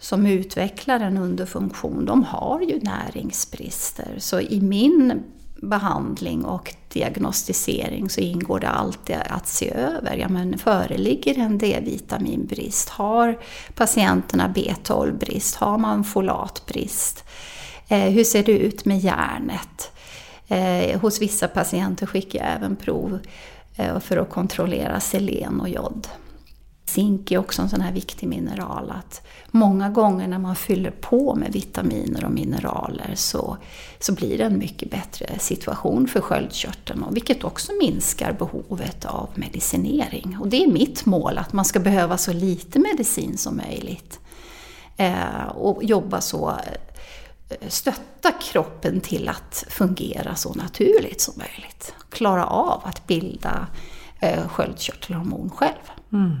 som 0.00 0.26
utvecklar 0.26 1.00
en 1.00 1.16
underfunktion, 1.16 2.04
de 2.04 2.24
har 2.24 2.60
ju 2.60 2.80
näringsbrister. 2.80 4.14
Så 4.18 4.40
i 4.40 4.60
min 4.60 5.22
behandling 5.62 6.44
och 6.44 6.74
diagnostisering 6.88 8.10
så 8.10 8.20
ingår 8.20 8.60
det 8.60 8.68
alltid 8.68 9.16
att 9.28 9.48
se 9.48 9.70
över, 9.70 10.16
ja 10.16 10.28
men 10.28 10.58
föreligger 10.58 11.38
en 11.38 11.58
D-vitaminbrist? 11.58 12.88
Har 12.88 13.38
patienterna 13.74 14.52
B12-brist? 14.54 15.56
Har 15.56 15.78
man 15.78 16.04
folatbrist? 16.04 17.24
Eh, 17.88 17.98
hur 17.98 18.24
ser 18.24 18.42
det 18.42 18.58
ut 18.58 18.84
med 18.84 18.98
järnet? 18.98 19.92
Eh, 20.48 21.00
hos 21.00 21.20
vissa 21.20 21.48
patienter 21.48 22.06
skickar 22.06 22.38
jag 22.38 22.54
även 22.54 22.76
prov 22.76 23.18
eh, 23.76 23.98
för 23.98 24.16
att 24.16 24.30
kontrollera 24.30 25.00
selen 25.00 25.60
och 25.60 25.68
jod. 25.68 26.08
Zink 26.90 27.30
är 27.30 27.38
också 27.38 27.62
en 27.62 27.68
sån 27.68 27.80
här 27.80 27.92
viktig 27.92 28.28
mineral 28.28 28.90
att 28.90 29.26
många 29.50 29.88
gånger 29.88 30.28
när 30.28 30.38
man 30.38 30.56
fyller 30.56 30.90
på 30.90 31.34
med 31.34 31.52
vitaminer 31.52 32.24
och 32.24 32.30
mineraler 32.30 33.12
så, 33.14 33.56
så 33.98 34.12
blir 34.12 34.38
det 34.38 34.44
en 34.44 34.58
mycket 34.58 34.90
bättre 34.90 35.38
situation 35.38 36.08
för 36.08 36.20
sköldkörteln 36.20 37.02
och 37.02 37.16
vilket 37.16 37.44
också 37.44 37.72
minskar 37.80 38.32
behovet 38.32 39.04
av 39.04 39.28
medicinering. 39.34 40.36
Och 40.40 40.48
det 40.48 40.64
är 40.64 40.72
mitt 40.72 41.06
mål, 41.06 41.38
att 41.38 41.52
man 41.52 41.64
ska 41.64 41.80
behöva 41.80 42.18
så 42.18 42.32
lite 42.32 42.78
medicin 42.78 43.38
som 43.38 43.56
möjligt. 43.56 44.20
Eh, 44.96 45.46
och 45.46 45.84
jobba 45.84 46.20
så 46.20 46.50
eh, 47.48 47.68
stötta 47.68 48.32
kroppen 48.32 49.00
till 49.00 49.28
att 49.28 49.64
fungera 49.68 50.34
så 50.34 50.54
naturligt 50.54 51.20
som 51.20 51.34
möjligt. 51.36 51.94
Klara 52.10 52.46
av 52.46 52.82
att 52.84 53.06
bilda 53.06 53.66
eh, 54.20 54.48
sköldkörtelhormon 54.48 55.50
själv. 55.50 55.90
Mm. 56.12 56.36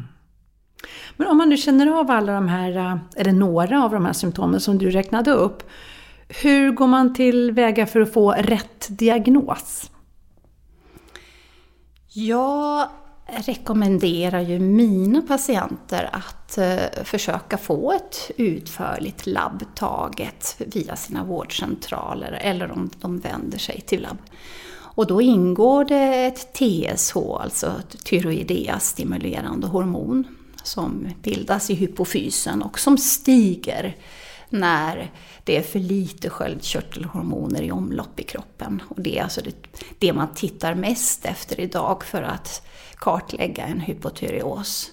Men 1.16 1.28
om 1.28 1.36
man 1.36 1.48
nu 1.48 1.56
känner 1.56 1.86
av 1.86 2.10
alla 2.10 2.32
de 2.32 2.48
här, 2.48 3.00
eller 3.16 3.32
några 3.32 3.84
av 3.84 3.90
de 3.90 4.04
här 4.04 4.12
symptomen 4.12 4.60
som 4.60 4.78
du 4.78 4.90
räknade 4.90 5.30
upp, 5.30 5.62
hur 6.28 6.70
går 6.70 6.86
man 6.86 7.14
tillväga 7.14 7.86
för 7.86 8.00
att 8.00 8.12
få 8.12 8.32
rätt 8.32 8.86
diagnos? 8.90 9.90
Jag 12.12 12.88
rekommenderar 13.46 14.40
ju 14.40 14.58
mina 14.58 15.22
patienter 15.22 16.10
att 16.12 16.58
eh, 16.58 17.04
försöka 17.04 17.58
få 17.58 17.92
ett 17.92 18.30
utförligt 18.36 19.26
labb 19.26 19.64
taget 19.74 20.56
via 20.58 20.96
sina 20.96 21.24
vårdcentraler 21.24 22.32
eller 22.32 22.72
om 22.72 22.90
de 23.00 23.18
vänder 23.18 23.58
sig 23.58 23.80
till 23.80 24.02
labb. 24.02 24.18
Och 24.72 25.06
då 25.06 25.22
ingår 25.22 25.84
det 25.84 26.26
ett 26.26 26.52
TSH, 26.52 27.16
alltså 27.16 27.66
ett 27.66 28.04
tyroidea-stimulerande 28.04 29.66
hormon 29.66 30.24
som 30.62 31.08
bildas 31.22 31.70
i 31.70 31.74
hypofysen 31.74 32.62
och 32.62 32.78
som 32.78 32.98
stiger 32.98 33.96
när 34.48 35.10
det 35.44 35.56
är 35.56 35.62
för 35.62 35.78
lite 35.78 36.30
sköldkörtelhormoner 36.30 37.62
i 37.62 37.72
omlopp 37.72 38.20
i 38.20 38.22
kroppen. 38.22 38.82
Och 38.88 39.00
det 39.00 39.18
är 39.18 39.22
alltså 39.22 39.40
det, 39.40 39.54
det 39.98 40.12
man 40.12 40.34
tittar 40.34 40.74
mest 40.74 41.24
efter 41.24 41.60
idag 41.60 42.04
för 42.04 42.22
att 42.22 42.66
kartlägga 42.96 43.64
en 43.64 43.80
hypotyreos. 43.80 44.92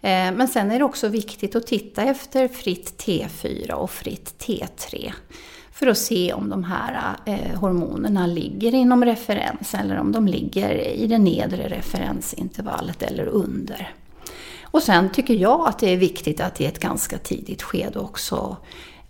Eh, 0.00 0.32
men 0.32 0.48
sen 0.48 0.70
är 0.70 0.78
det 0.78 0.84
också 0.84 1.08
viktigt 1.08 1.56
att 1.56 1.66
titta 1.66 2.02
efter 2.02 2.48
fritt 2.48 3.04
T4 3.06 3.72
och 3.72 3.90
fritt 3.90 4.46
T3 4.46 5.12
för 5.72 5.86
att 5.86 5.98
se 5.98 6.32
om 6.32 6.48
de 6.48 6.64
här 6.64 7.16
eh, 7.26 7.60
hormonerna 7.60 8.26
ligger 8.26 8.74
inom 8.74 9.04
referens 9.04 9.74
eller 9.74 9.96
om 9.96 10.12
de 10.12 10.28
ligger 10.28 10.70
i 10.74 11.06
det 11.06 11.18
nedre 11.18 11.68
referensintervallet 11.68 13.02
eller 13.02 13.26
under. 13.26 13.94
Och 14.72 14.82
sen 14.82 15.10
tycker 15.10 15.34
jag 15.34 15.68
att 15.68 15.78
det 15.78 15.90
är 15.90 15.96
viktigt 15.96 16.40
att 16.40 16.60
i 16.60 16.64
ett 16.64 16.78
ganska 16.78 17.18
tidigt 17.18 17.62
skede 17.62 17.98
också 17.98 18.56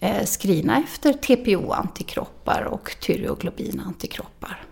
eh, 0.01 0.25
screena 0.25 0.83
efter 0.85 1.13
TPO-antikroppar 1.13 2.63
och 2.63 2.97
tyreoglobin-antikroppar. 3.01 4.72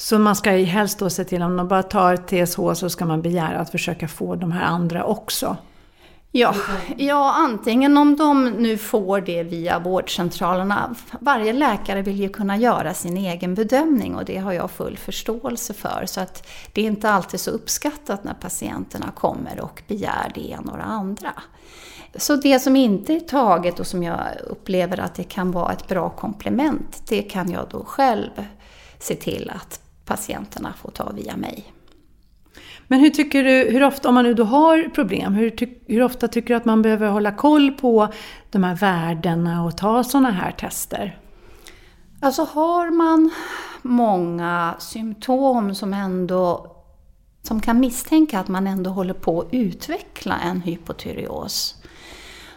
Så 0.00 0.18
man 0.18 0.36
ska 0.36 0.50
helst 0.50 0.98
då 0.98 1.10
se 1.10 1.24
till, 1.24 1.42
om 1.42 1.56
de 1.56 1.68
bara 1.68 1.82
tar 1.82 2.16
TSH 2.16 2.80
så 2.80 2.90
ska 2.90 3.06
man 3.06 3.22
begära 3.22 3.58
att 3.58 3.70
försöka 3.70 4.08
få 4.08 4.34
de 4.34 4.52
här 4.52 4.64
andra 4.64 5.04
också. 5.04 5.56
Ja, 6.32 6.54
ja, 6.96 7.32
antingen 7.36 7.96
om 7.96 8.16
de 8.16 8.50
nu 8.50 8.78
får 8.78 9.20
det 9.20 9.42
via 9.42 9.78
vårdcentralerna. 9.78 10.94
Varje 11.20 11.52
läkare 11.52 12.02
vill 12.02 12.20
ju 12.20 12.28
kunna 12.28 12.56
göra 12.56 12.94
sin 12.94 13.16
egen 13.16 13.54
bedömning 13.54 14.16
och 14.16 14.24
det 14.24 14.36
har 14.36 14.52
jag 14.52 14.70
full 14.70 14.96
förståelse 14.96 15.74
för. 15.74 16.04
Så 16.06 16.20
att 16.20 16.46
det 16.72 16.80
är 16.80 16.86
inte 16.86 17.10
alltid 17.10 17.40
så 17.40 17.50
uppskattat 17.50 18.24
när 18.24 18.34
patienterna 18.34 19.10
kommer 19.14 19.60
och 19.60 19.82
begär 19.88 20.32
det 20.34 20.50
ena 20.50 20.72
och 20.72 20.78
det 20.78 20.84
andra. 20.84 21.32
Så 22.16 22.36
det 22.36 22.58
som 22.58 22.76
inte 22.76 23.12
är 23.12 23.20
taget 23.20 23.80
och 23.80 23.86
som 23.86 24.02
jag 24.02 24.18
upplever 24.46 25.00
att 25.00 25.14
det 25.14 25.24
kan 25.24 25.52
vara 25.52 25.72
ett 25.72 25.88
bra 25.88 26.10
komplement, 26.10 27.02
det 27.08 27.22
kan 27.22 27.50
jag 27.50 27.66
då 27.70 27.84
själv 27.84 28.30
se 28.98 29.14
till 29.14 29.52
att 29.54 29.80
patienterna 30.08 30.74
får 30.82 30.90
ta 30.90 31.10
via 31.12 31.36
mig. 31.36 31.72
Men 32.88 33.00
hur 33.00 33.10
tycker 33.10 33.44
du, 33.44 33.70
hur 33.70 33.82
ofta, 33.82 34.08
om 34.08 34.14
man 34.14 34.24
nu 34.24 34.34
då 34.34 34.44
har 34.44 34.90
problem, 34.94 35.34
hur, 35.34 35.76
hur 35.86 36.02
ofta 36.02 36.28
tycker 36.28 36.48
du 36.48 36.54
att 36.54 36.64
man 36.64 36.82
behöver 36.82 37.08
hålla 37.08 37.32
koll 37.32 37.72
på 37.72 38.08
de 38.50 38.64
här 38.64 38.74
värdena 38.74 39.64
och 39.64 39.76
ta 39.76 40.04
sådana 40.04 40.30
här 40.30 40.52
tester? 40.52 41.18
Alltså 42.20 42.44
har 42.44 42.90
man 42.90 43.30
många 43.82 44.74
symptom 44.78 45.74
som 45.74 45.94
ändå 45.94 46.74
som 47.42 47.60
kan 47.60 47.80
misstänka 47.80 48.40
att 48.40 48.48
man 48.48 48.66
ändå 48.66 48.90
håller 48.90 49.14
på 49.14 49.40
att 49.40 49.48
utveckla 49.50 50.38
en 50.38 50.60
hypotyreos. 50.60 51.74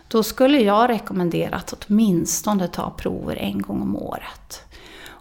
Då 0.08 0.24
skulle 0.24 0.60
jag 0.60 0.90
rekommendera 0.90 1.56
att 1.56 1.74
åtminstone 1.74 2.68
ta 2.68 2.90
prover 2.90 3.36
en 3.36 3.62
gång 3.62 3.82
om 3.82 3.96
året. 3.96 4.64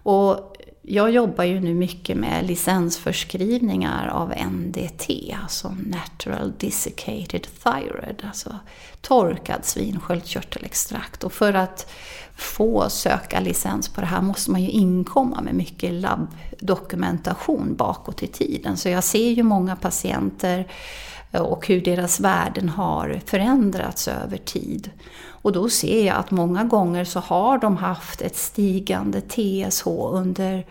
Och 0.02 0.56
jag 0.82 1.10
jobbar 1.10 1.44
ju 1.44 1.60
nu 1.60 1.74
mycket 1.74 2.16
med 2.16 2.46
licensförskrivningar 2.46 4.08
av 4.08 4.34
NDT, 4.52 5.10
alltså 5.42 5.76
Natural 5.86 6.52
Desiccated 6.58 7.46
Thyroid, 7.62 8.22
alltså 8.26 8.54
torkad 9.00 9.64
svinsköldkörtelextrakt. 9.64 11.24
Och 11.24 11.32
för 11.32 11.54
att 11.54 11.92
få 12.36 12.90
söka 12.90 13.40
licens 13.40 13.88
på 13.88 14.00
det 14.00 14.06
här 14.06 14.22
måste 14.22 14.50
man 14.50 14.62
ju 14.62 14.70
inkomma 14.70 15.40
med 15.40 15.54
mycket 15.54 15.92
labbdokumentation 15.92 17.74
bakåt 17.76 18.22
i 18.22 18.26
tiden. 18.26 18.76
Så 18.76 18.88
jag 18.88 19.04
ser 19.04 19.30
ju 19.30 19.42
många 19.42 19.76
patienter 19.76 20.68
och 21.32 21.66
hur 21.66 21.80
deras 21.80 22.20
värden 22.20 22.68
har 22.68 23.20
förändrats 23.26 24.08
över 24.08 24.36
tid. 24.36 24.90
Och 25.42 25.52
då 25.52 25.68
ser 25.68 26.06
jag 26.06 26.16
att 26.16 26.30
många 26.30 26.64
gånger 26.64 27.04
så 27.04 27.20
har 27.20 27.58
de 27.58 27.76
haft 27.76 28.22
ett 28.22 28.36
stigande 28.36 29.20
TSH 29.20 29.86
under 30.12 30.66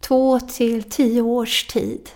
två 0.00 0.40
till 0.40 0.82
tio 0.82 1.22
års 1.22 1.66
tid. 1.66 2.10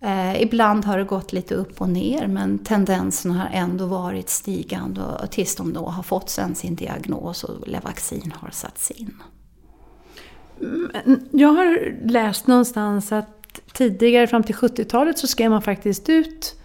Eh, 0.00 0.42
ibland 0.42 0.84
har 0.84 0.98
det 0.98 1.04
gått 1.04 1.32
lite 1.32 1.54
upp 1.54 1.80
och 1.80 1.88
ner 1.88 2.26
men 2.26 2.58
tendensen 2.58 3.30
har 3.30 3.48
ändå 3.52 3.86
varit 3.86 4.28
stigande 4.28 5.02
tills 5.30 5.56
de 5.56 5.72
då 5.72 5.86
har 5.86 6.02
fått 6.02 6.30
sen 6.30 6.54
sin 6.54 6.74
diagnos 6.74 7.44
och 7.44 7.68
Levaxin 7.68 8.34
har 8.36 8.50
satts 8.50 8.90
in. 8.90 9.14
Mm, 10.60 11.28
jag 11.32 11.48
har 11.48 11.94
läst 12.08 12.46
någonstans 12.46 13.12
att 13.12 13.60
tidigare, 13.72 14.26
fram 14.26 14.42
till 14.42 14.54
70-talet, 14.54 15.18
så 15.18 15.26
skrev 15.26 15.50
man 15.50 15.62
faktiskt 15.62 16.08
ut 16.08 16.59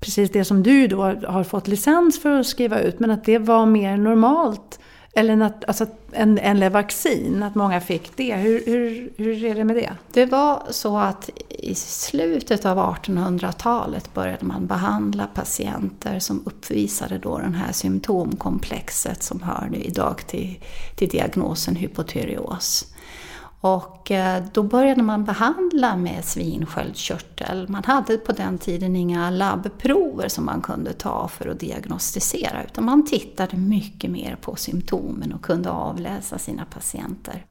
precis 0.00 0.30
det 0.30 0.44
som 0.44 0.62
du 0.62 0.86
då 0.86 1.02
har 1.02 1.44
fått 1.44 1.68
licens 1.68 2.22
för 2.22 2.30
att 2.30 2.46
skriva 2.46 2.80
ut, 2.80 3.00
men 3.00 3.10
att 3.10 3.24
det 3.24 3.38
var 3.38 3.66
mer 3.66 3.96
normalt 3.96 4.78
eller 5.16 5.40
att, 5.42 5.64
alltså, 5.64 5.86
en, 6.12 6.38
en 6.38 6.60
Levaxin, 6.60 7.42
att 7.42 7.54
många 7.54 7.80
fick 7.80 8.16
det. 8.16 8.34
Hur, 8.34 8.62
hur, 8.66 9.12
hur 9.16 9.44
är 9.44 9.54
det 9.54 9.64
med 9.64 9.76
det? 9.76 9.92
Det 10.12 10.26
var 10.26 10.62
så 10.70 10.98
att 10.98 11.30
i 11.48 11.74
slutet 11.74 12.66
av 12.66 12.78
1800-talet 12.78 14.14
började 14.14 14.44
man 14.44 14.66
behandla 14.66 15.26
patienter 15.26 16.18
som 16.18 16.42
uppvisade 16.46 17.18
då 17.18 17.38
det 17.38 17.56
här 17.56 17.72
symptomkomplexet 17.72 19.22
som 19.22 19.42
hör 19.42 19.70
idag 19.74 20.26
till, 20.26 20.60
till 20.96 21.08
diagnosen 21.08 21.76
hypotyreos. 21.76 22.86
Och 23.60 24.10
eh, 24.10 24.44
då 24.52 24.62
började 24.62 25.02
man 25.02 25.24
behandla 25.24 25.96
med 25.96 26.24
svinsköldkörtel. 26.24 27.68
Man 27.68 27.84
hade 27.84 28.16
på 28.16 28.32
den 28.32 28.58
tiden 28.58 28.96
inga 28.96 29.30
labbprover 29.30 30.28
som 30.28 30.44
man 30.44 30.60
kunde 30.60 30.92
ta 30.92 31.28
för 31.28 31.48
att 31.48 31.60
diagnostisera 31.60 32.64
utan 32.64 32.84
man 32.84 33.06
tittade 33.06 33.56
mycket 33.56 34.10
mer 34.10 34.36
på 34.36 34.56
symptomen 34.56 35.32
och 35.32 35.42
kunde 35.42 35.70
avläsa 35.70 36.38
sina 36.38 36.64
patienter. 36.64 37.46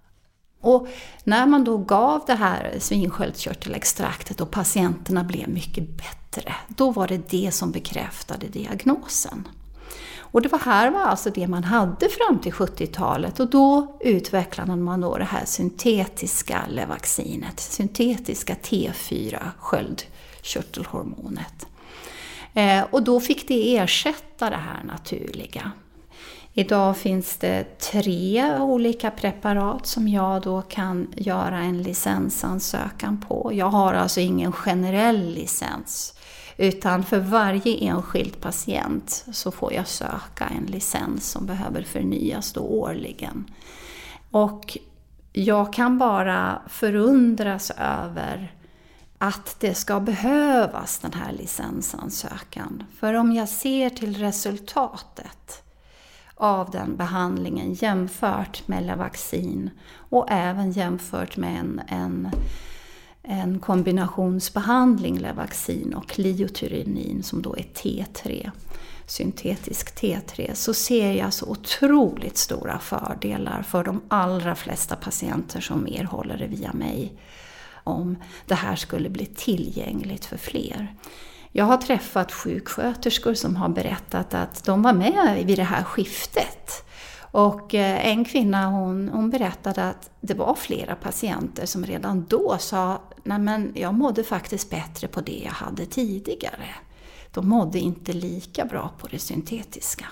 Och 0.61 0.87
när 1.23 1.45
man 1.45 1.63
då 1.63 1.77
gav 1.77 2.23
det 2.27 2.33
här 2.33 2.75
svinsköldkörtelextraktet 2.79 4.41
och 4.41 4.51
patienterna 4.51 5.23
blev 5.23 5.49
mycket 5.49 5.97
bättre, 5.97 6.55
då 6.67 6.91
var 6.91 7.07
det 7.07 7.29
det 7.29 7.51
som 7.53 7.71
bekräftade 7.71 8.47
diagnosen. 8.47 9.47
Och 10.35 10.41
det 10.41 10.49
var 10.49 10.59
här 10.59 10.91
var 10.91 11.01
alltså 11.01 11.29
det 11.29 11.47
man 11.47 11.63
hade 11.63 12.09
fram 12.09 12.39
till 12.39 12.51
70-talet 12.51 13.39
och 13.39 13.49
då 13.49 13.97
utvecklade 13.99 14.75
man 14.75 15.01
då 15.01 15.17
det 15.17 15.23
här 15.23 15.45
syntetiska 15.45 16.61
Levaxinet, 16.69 17.59
syntetiska 17.59 18.53
T4 18.53 19.39
sköldkörtelhormonet. 19.59 21.67
Eh, 22.53 22.83
och 22.91 23.03
då 23.03 23.19
fick 23.19 23.47
det 23.47 23.77
ersätta 23.77 24.49
det 24.49 24.55
här 24.55 24.83
naturliga. 24.83 25.71
Idag 26.53 26.97
finns 26.97 27.37
det 27.37 27.79
tre 27.79 28.57
olika 28.59 29.11
preparat 29.11 29.87
som 29.87 30.07
jag 30.07 30.41
då 30.41 30.61
kan 30.61 31.13
göra 31.15 31.57
en 31.57 31.83
licensansökan 31.83 33.25
på. 33.27 33.51
Jag 33.53 33.69
har 33.69 33.93
alltså 33.93 34.19
ingen 34.19 34.51
generell 34.51 35.29
licens 35.29 36.13
utan 36.57 37.03
för 37.03 37.19
varje 37.19 37.77
enskild 37.77 38.41
patient 38.41 39.25
så 39.31 39.51
får 39.51 39.73
jag 39.73 39.87
söka 39.87 40.45
en 40.57 40.65
licens 40.65 41.31
som 41.31 41.45
behöver 41.45 41.83
förnyas 41.83 42.53
då 42.53 42.61
årligen. 42.61 43.45
Och 44.31 44.77
jag 45.33 45.73
kan 45.73 45.97
bara 45.97 46.61
förundras 46.67 47.71
över 47.77 48.53
att 49.17 49.59
det 49.59 49.73
ska 49.73 49.99
behövas 49.99 50.99
den 50.99 51.13
här 51.13 51.31
licensansökan. 51.31 52.83
För 52.99 53.13
om 53.13 53.31
jag 53.31 53.49
ser 53.49 53.89
till 53.89 54.17
resultatet 54.17 55.63
av 56.35 56.71
den 56.71 56.95
behandlingen 56.95 57.73
jämfört 57.73 58.67
med 58.67 58.83
Levaxin 58.83 59.69
och 60.09 60.27
även 60.29 60.71
jämfört 60.71 61.37
med 61.37 61.59
en, 61.59 61.81
en 61.87 62.31
en 63.27 63.59
kombinationsbehandling, 63.59 65.19
Levaxin 65.19 65.93
och 65.93 66.19
liotyrinin 66.19 67.23
som 67.23 67.41
då 67.41 67.55
är 67.55 67.63
T3, 67.63 68.51
syntetisk 69.07 70.01
T3, 70.01 70.53
så 70.53 70.73
ser 70.73 71.11
jag 71.13 71.33
så 71.33 71.45
otroligt 71.45 72.37
stora 72.37 72.79
fördelar 72.79 73.61
för 73.61 73.83
de 73.83 74.01
allra 74.07 74.55
flesta 74.55 74.95
patienter 74.95 75.61
som 75.61 75.87
erhåller 75.87 76.37
det 76.37 76.47
via 76.47 76.73
mig 76.73 77.13
om 77.83 78.17
det 78.45 78.55
här 78.55 78.75
skulle 78.75 79.09
bli 79.09 79.25
tillgängligt 79.25 80.25
för 80.25 80.37
fler. 80.37 80.95
Jag 81.51 81.65
har 81.65 81.77
träffat 81.77 82.31
sjuksköterskor 82.31 83.33
som 83.33 83.55
har 83.55 83.69
berättat 83.69 84.33
att 84.33 84.63
de 84.63 84.81
var 84.81 84.93
med 84.93 85.43
vid 85.45 85.57
det 85.57 85.63
här 85.63 85.83
skiftet 85.83 86.84
och 87.35 87.75
eh, 87.75 88.07
en 88.07 88.25
kvinna 88.25 88.65
hon, 88.65 89.09
hon 89.09 89.29
berättade 89.29 89.89
att 89.89 90.09
det 90.21 90.33
var 90.33 90.55
flera 90.55 90.95
patienter 90.95 91.65
som 91.65 91.85
redan 91.85 92.25
då 92.29 92.57
sa 92.59 93.01
Nej 93.23 93.39
men 93.39 93.71
jag 93.75 93.93
mådde 93.93 94.23
faktiskt 94.23 94.69
bättre 94.69 95.07
på 95.07 95.21
det 95.21 95.41
jag 95.43 95.51
hade 95.51 95.85
tidigare. 95.85 96.67
De 97.31 97.49
mådde 97.49 97.79
inte 97.79 98.13
lika 98.13 98.65
bra 98.65 98.91
på 98.97 99.07
det 99.07 99.19
syntetiska. 99.19 100.05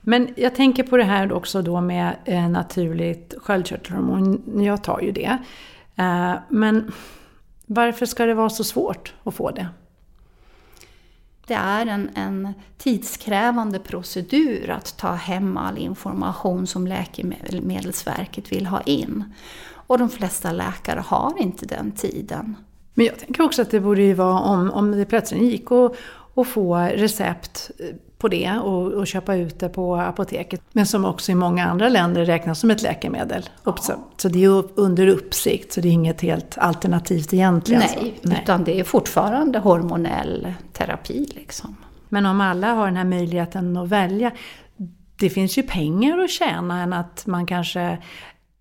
Men 0.00 0.34
jag 0.36 0.54
tänker 0.54 0.82
på 0.82 0.96
det 0.96 1.04
här 1.04 1.32
också 1.32 1.62
då 1.62 1.80
med 1.80 2.16
eh, 2.24 2.48
naturligt 2.48 3.34
sköldkörtelhormon. 3.38 4.42
Jag 4.62 4.84
tar 4.84 5.00
ju 5.00 5.12
det. 5.12 5.38
Eh, 5.96 6.34
men 6.48 6.92
varför 7.66 8.06
ska 8.06 8.26
det 8.26 8.34
vara 8.34 8.50
så 8.50 8.64
svårt 8.64 9.14
att 9.24 9.34
få 9.34 9.50
det? 9.50 9.68
Det 11.48 11.54
är 11.54 11.86
en, 11.86 12.10
en 12.14 12.54
tidskrävande 12.78 13.78
procedur 13.78 14.70
att 14.70 14.96
ta 14.96 15.12
hem 15.14 15.56
all 15.56 15.78
information 15.78 16.66
som 16.66 16.86
Läkemedelsverket 16.86 18.52
vill 18.52 18.66
ha 18.66 18.80
in. 18.80 19.24
Och 19.70 19.98
de 19.98 20.10
flesta 20.10 20.52
läkare 20.52 21.00
har 21.00 21.34
inte 21.38 21.66
den 21.66 21.92
tiden. 21.92 22.56
Men 22.94 23.06
jag 23.06 23.18
tänker 23.18 23.42
också 23.42 23.62
att 23.62 23.70
det 23.70 23.80
borde 23.80 24.02
ju 24.02 24.14
vara 24.14 24.40
om, 24.40 24.70
om 24.70 24.92
det 24.92 25.04
plötsligt 25.04 25.42
gick 25.42 25.72
att, 25.72 25.96
att 26.34 26.48
få 26.48 26.76
recept 26.76 27.70
eh, 27.78 27.94
på 28.18 28.28
det 28.28 28.52
och, 28.52 28.92
och, 28.92 29.06
köpa 29.06 29.34
ut 29.34 29.60
det 29.60 29.68
på 29.68 29.96
apoteket. 29.96 30.62
Men 30.72 30.86
som 30.86 31.04
också 31.04 31.32
i 31.32 31.34
många 31.34 31.66
andra 31.66 31.88
länder 31.88 32.24
räknas 32.24 32.60
som 32.60 32.70
ett 32.70 32.82
läkemedel. 32.82 33.48
Ja. 33.64 33.76
Så, 34.16 34.28
det 34.28 34.44
är 34.44 34.64
under 34.74 35.06
uppsikt, 35.06 35.72
så 35.72 35.80
det 35.80 35.88
är 35.88 35.92
inget 35.92 36.20
helt 36.20 36.58
alternativt 36.58 37.32
egentligen. 37.32 37.82
Nej, 37.96 38.14
Nej. 38.22 38.40
utan 38.42 38.64
det 38.64 38.80
är 38.80 38.84
fortfarande 38.84 39.58
hormonell 39.58 40.52
terapi. 40.72 41.28
Liksom. 41.34 41.76
Men 42.08 42.26
om 42.26 42.40
alla 42.40 42.74
har 42.74 42.86
den 42.86 42.96
här 42.96 43.04
möjligheten 43.04 43.76
att 43.76 43.88
välja, 43.88 44.30
det 45.18 45.30
finns 45.30 45.58
ju 45.58 45.62
pengar 45.62 46.18
att 46.18 46.30
tjäna 46.30 46.82
än 46.82 46.92
att 46.92 47.26
man 47.26 47.46
kanske, 47.46 47.98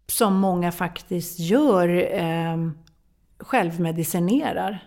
som 0.08 0.36
många 0.36 0.72
faktiskt 0.72 1.40
gör, 1.40 2.14
eh, 2.22 2.58
självmedicinerar. 3.40 4.84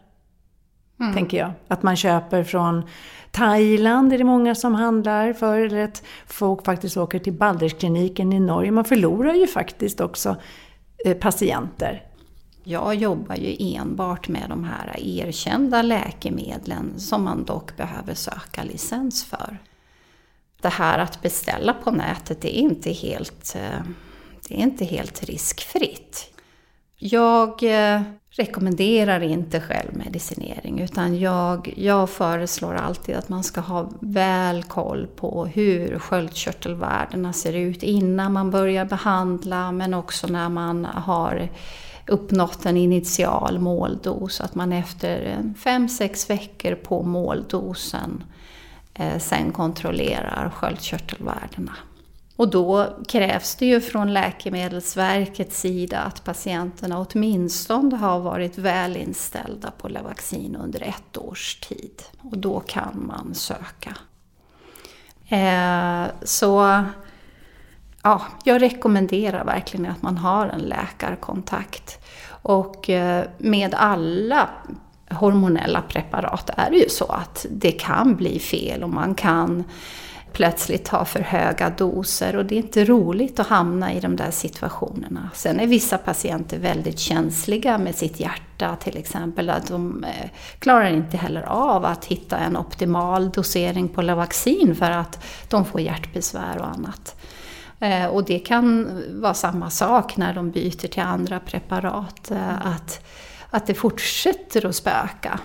Mm. 1.00 1.14
Tänker 1.14 1.38
jag. 1.38 1.52
Att 1.68 1.82
man 1.82 1.96
köper 1.96 2.44
från 2.44 2.82
Thailand 3.30 4.12
är 4.12 4.18
det 4.18 4.24
många 4.24 4.54
som 4.54 4.74
handlar 4.74 5.32
för. 5.32 5.58
Eller 5.58 5.84
att 5.84 6.02
folk 6.26 6.64
faktiskt 6.64 6.96
åker 6.96 7.18
till 7.18 7.32
Balderskliniken 7.32 8.32
i 8.32 8.40
Norge. 8.40 8.70
Man 8.70 8.84
förlorar 8.84 9.34
ju 9.34 9.46
faktiskt 9.46 10.00
också 10.00 10.36
eh, 11.04 11.16
patienter. 11.16 12.02
Jag 12.64 12.94
jobbar 12.94 13.36
ju 13.36 13.74
enbart 13.76 14.28
med 14.28 14.46
de 14.48 14.64
här 14.64 14.96
erkända 14.98 15.82
läkemedlen 15.82 17.00
som 17.00 17.24
man 17.24 17.44
dock 17.44 17.76
behöver 17.76 18.14
söka 18.14 18.62
licens 18.62 19.24
för. 19.24 19.58
Det 20.60 20.68
här 20.68 20.98
att 20.98 21.22
beställa 21.22 21.74
på 21.74 21.90
nätet 21.90 22.44
är 22.44 22.48
inte 22.48 22.90
helt, 22.90 23.56
eh, 23.56 23.84
det 24.48 24.54
är 24.54 24.62
inte 24.62 24.84
helt 24.84 25.22
riskfritt. 25.22 26.32
Jag 26.96 27.62
eh, 27.62 28.02
rekommenderar 28.40 29.20
inte 29.20 29.60
självmedicinering 29.60 30.80
utan 30.80 31.18
jag, 31.18 31.74
jag 31.76 32.10
föreslår 32.10 32.74
alltid 32.74 33.16
att 33.16 33.28
man 33.28 33.44
ska 33.44 33.60
ha 33.60 33.90
väl 34.00 34.62
koll 34.62 35.06
på 35.06 35.46
hur 35.46 35.98
sköldkörtelvärdena 35.98 37.32
ser 37.32 37.52
ut 37.52 37.82
innan 37.82 38.32
man 38.32 38.50
börjar 38.50 38.84
behandla 38.84 39.72
men 39.72 39.94
också 39.94 40.26
när 40.26 40.48
man 40.48 40.84
har 40.84 41.48
uppnått 42.06 42.66
en 42.66 42.76
initial 42.76 43.58
måldos. 43.58 44.40
Att 44.40 44.54
man 44.54 44.72
efter 44.72 45.26
eh, 45.26 45.78
5-6 45.78 46.28
veckor 46.28 46.74
på 46.74 47.02
måldosen 47.02 48.24
eh, 48.94 49.18
sen 49.18 49.52
kontrollerar 49.52 50.50
sköldkörtelvärdena. 50.54 51.72
Och 52.40 52.48
då 52.48 52.96
krävs 53.08 53.54
det 53.54 53.66
ju 53.66 53.80
från 53.80 54.12
Läkemedelsverkets 54.12 55.60
sida 55.60 55.98
att 55.98 56.24
patienterna 56.24 57.06
åtminstone 57.10 57.96
har 57.96 58.20
varit 58.20 58.58
väl 58.58 58.96
inställda 58.96 59.70
på 59.70 59.88
Levaxin 59.88 60.56
under 60.56 60.82
ett 60.82 61.16
års 61.16 61.54
tid. 61.60 62.02
Och 62.22 62.38
då 62.38 62.60
kan 62.60 63.04
man 63.06 63.34
söka. 63.34 63.96
Eh, 65.28 66.12
så 66.22 66.84
ja, 68.02 68.22
jag 68.44 68.62
rekommenderar 68.62 69.44
verkligen 69.44 69.86
att 69.86 70.02
man 70.02 70.16
har 70.16 70.46
en 70.46 70.60
läkarkontakt. 70.60 71.98
Och 72.42 72.90
eh, 72.90 73.24
med 73.38 73.74
alla 73.74 74.48
hormonella 75.10 75.82
preparat 75.82 76.50
är 76.56 76.70
det 76.70 76.76
ju 76.76 76.88
så 76.88 77.04
att 77.04 77.46
det 77.50 77.72
kan 77.72 78.16
bli 78.16 78.38
fel 78.38 78.82
och 78.82 78.90
man 78.90 79.14
kan 79.14 79.64
plötsligt 80.32 80.84
tar 80.84 81.04
för 81.04 81.20
höga 81.20 81.70
doser 81.70 82.36
och 82.36 82.44
det 82.44 82.54
är 82.54 82.56
inte 82.56 82.84
roligt 82.84 83.40
att 83.40 83.46
hamna 83.46 83.92
i 83.92 84.00
de 84.00 84.16
där 84.16 84.30
situationerna. 84.30 85.30
Sen 85.34 85.60
är 85.60 85.66
vissa 85.66 85.98
patienter 85.98 86.58
väldigt 86.58 86.98
känsliga 86.98 87.78
med 87.78 87.94
sitt 87.94 88.20
hjärta 88.20 88.76
till 88.76 88.96
exempel. 88.96 89.50
Att 89.50 89.66
de 89.66 90.04
eh, 90.04 90.30
klarar 90.58 90.90
inte 90.90 91.16
heller 91.16 91.42
av 91.42 91.84
att 91.84 92.04
hitta 92.04 92.38
en 92.38 92.56
optimal 92.56 93.30
dosering 93.30 93.88
på 93.88 94.02
Lavaxin 94.02 94.76
för 94.76 94.90
att 94.90 95.24
de 95.48 95.64
får 95.64 95.80
hjärtbesvär 95.80 96.58
och 96.58 96.68
annat. 96.68 97.16
Eh, 97.80 98.06
och 98.06 98.24
det 98.24 98.38
kan 98.38 98.88
vara 99.20 99.34
samma 99.34 99.70
sak 99.70 100.16
när 100.16 100.34
de 100.34 100.50
byter 100.50 100.88
till 100.88 101.02
andra 101.02 101.40
preparat. 101.40 102.30
Eh, 102.30 102.66
att, 102.66 103.06
att 103.50 103.66
det 103.66 103.74
fortsätter 103.74 104.66
att 104.66 104.76
spöka. 104.76 105.40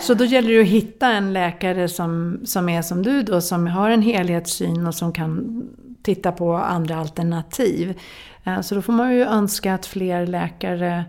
Så 0.00 0.14
då 0.14 0.24
gäller 0.24 0.52
det 0.52 0.60
att 0.60 0.66
hitta 0.66 1.12
en 1.12 1.32
läkare 1.32 1.88
som, 1.88 2.40
som 2.44 2.68
är 2.68 2.82
som 2.82 3.02
du 3.02 3.22
då, 3.22 3.40
som 3.40 3.66
har 3.66 3.90
en 3.90 4.02
helhetssyn 4.02 4.86
och 4.86 4.94
som 4.94 5.12
kan 5.12 5.62
titta 6.02 6.32
på 6.32 6.54
andra 6.54 6.96
alternativ. 6.96 7.98
Eh, 8.44 8.60
så 8.60 8.74
då 8.74 8.82
får 8.82 8.92
man 8.92 9.14
ju 9.14 9.22
önska 9.22 9.74
att 9.74 9.86
fler 9.86 10.26
läkare 10.26 11.04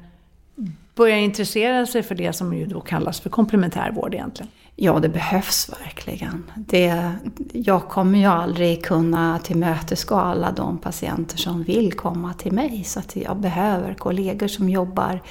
börjar 0.96 1.18
intressera 1.18 1.86
sig 1.86 2.04
för 2.04 2.16
det 2.16 2.34
som 2.34 2.54
ju 2.54 2.66
då 2.66 2.82
kallas 2.82 3.20
för 3.20 3.30
komplementärvård 3.30 4.14
egentligen. 4.14 4.52
Ja, 4.76 5.00
det 5.00 5.10
behövs 5.10 5.70
verkligen. 5.70 6.52
Det, 6.56 7.12
jag 7.54 7.90
kommer 7.90 8.20
ju 8.20 8.26
aldrig 8.26 8.86
kunna 8.86 9.40
tillmötesgå 9.40 10.16
alla 10.16 10.52
de 10.52 10.78
patienter 10.78 11.38
som 11.38 11.64
vill 11.64 11.94
komma 11.94 12.34
till 12.34 12.52
mig. 12.52 12.84
Så 12.84 13.00
att 13.00 13.16
jag 13.16 13.38
behöver 13.38 13.94
kollegor 13.94 14.48
som 14.48 14.70
jobbar 14.70 15.22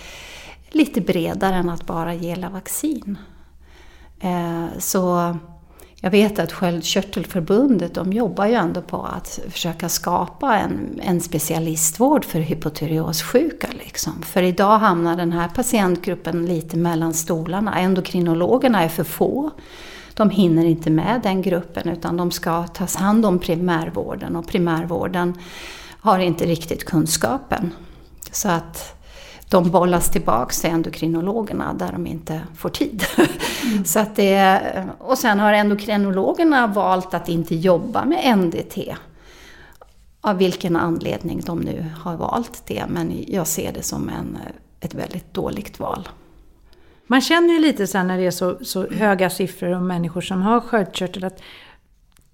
lite 0.70 1.00
bredare 1.00 1.54
än 1.54 1.70
att 1.70 1.86
bara 1.86 2.14
ge 2.14 2.48
vaccin. 2.48 3.18
Eh, 4.20 4.66
så 4.78 5.36
jag 6.02 6.10
vet 6.10 6.38
att 6.38 6.52
Sköldkörtelförbundet 6.52 7.94
de 7.94 8.12
jobbar 8.12 8.46
ju 8.46 8.54
ändå 8.54 8.82
på 8.82 9.02
att 9.02 9.40
försöka 9.50 9.88
skapa 9.88 10.58
en, 10.58 11.00
en 11.02 11.20
specialistvård 11.20 12.24
för 12.24 12.38
hypotyreossjuka. 12.38 13.68
Liksom. 13.72 14.22
För 14.22 14.42
idag 14.42 14.78
hamnar 14.78 15.16
den 15.16 15.32
här 15.32 15.48
patientgruppen 15.48 16.46
lite 16.46 16.76
mellan 16.76 17.14
stolarna. 17.14 17.78
Endokrinologerna 17.78 18.82
är 18.82 18.88
för 18.88 19.04
få. 19.04 19.50
De 20.14 20.30
hinner 20.30 20.64
inte 20.64 20.90
med 20.90 21.20
den 21.22 21.42
gruppen 21.42 21.88
utan 21.88 22.16
de 22.16 22.30
ska 22.30 22.66
tas 22.66 22.96
hand 22.96 23.26
om 23.26 23.38
primärvården 23.38 24.36
och 24.36 24.48
primärvården 24.48 25.34
har 26.00 26.18
inte 26.18 26.46
riktigt 26.46 26.84
kunskapen. 26.84 27.74
Så 28.32 28.48
att 28.48 28.99
de 29.50 29.70
bollas 29.70 30.10
tillbaks 30.10 30.60
till 30.60 30.70
endokrinologerna 30.70 31.74
där 31.74 31.92
de 31.92 32.06
inte 32.06 32.40
får 32.56 32.68
tid. 32.68 33.04
Mm. 33.66 33.84
så 33.84 33.98
att 33.98 34.16
det, 34.16 34.60
och 34.98 35.18
sen 35.18 35.38
har 35.38 35.52
endokrinologerna 35.52 36.66
valt 36.66 37.14
att 37.14 37.28
inte 37.28 37.54
jobba 37.54 38.04
med 38.04 38.38
NDT. 38.38 38.78
Av 40.20 40.38
vilken 40.38 40.76
anledning 40.76 41.40
de 41.46 41.58
nu 41.58 41.84
har 42.02 42.16
valt 42.16 42.62
det, 42.66 42.84
men 42.88 43.24
jag 43.28 43.46
ser 43.46 43.72
det 43.72 43.82
som 43.82 44.08
en, 44.08 44.38
ett 44.80 44.94
väldigt 44.94 45.34
dåligt 45.34 45.80
val. 45.80 46.08
Man 47.06 47.20
känner 47.20 47.54
ju 47.54 47.60
lite 47.60 47.86
så 47.86 48.02
när 48.02 48.18
det 48.18 48.26
är 48.26 48.30
så, 48.30 48.58
så 48.64 48.86
höga 48.90 49.30
siffror 49.30 49.72
om 49.72 49.86
människor 49.86 50.20
som 50.20 50.42
har 50.42 50.60
sköldkörtel 50.60 51.24
att 51.24 51.42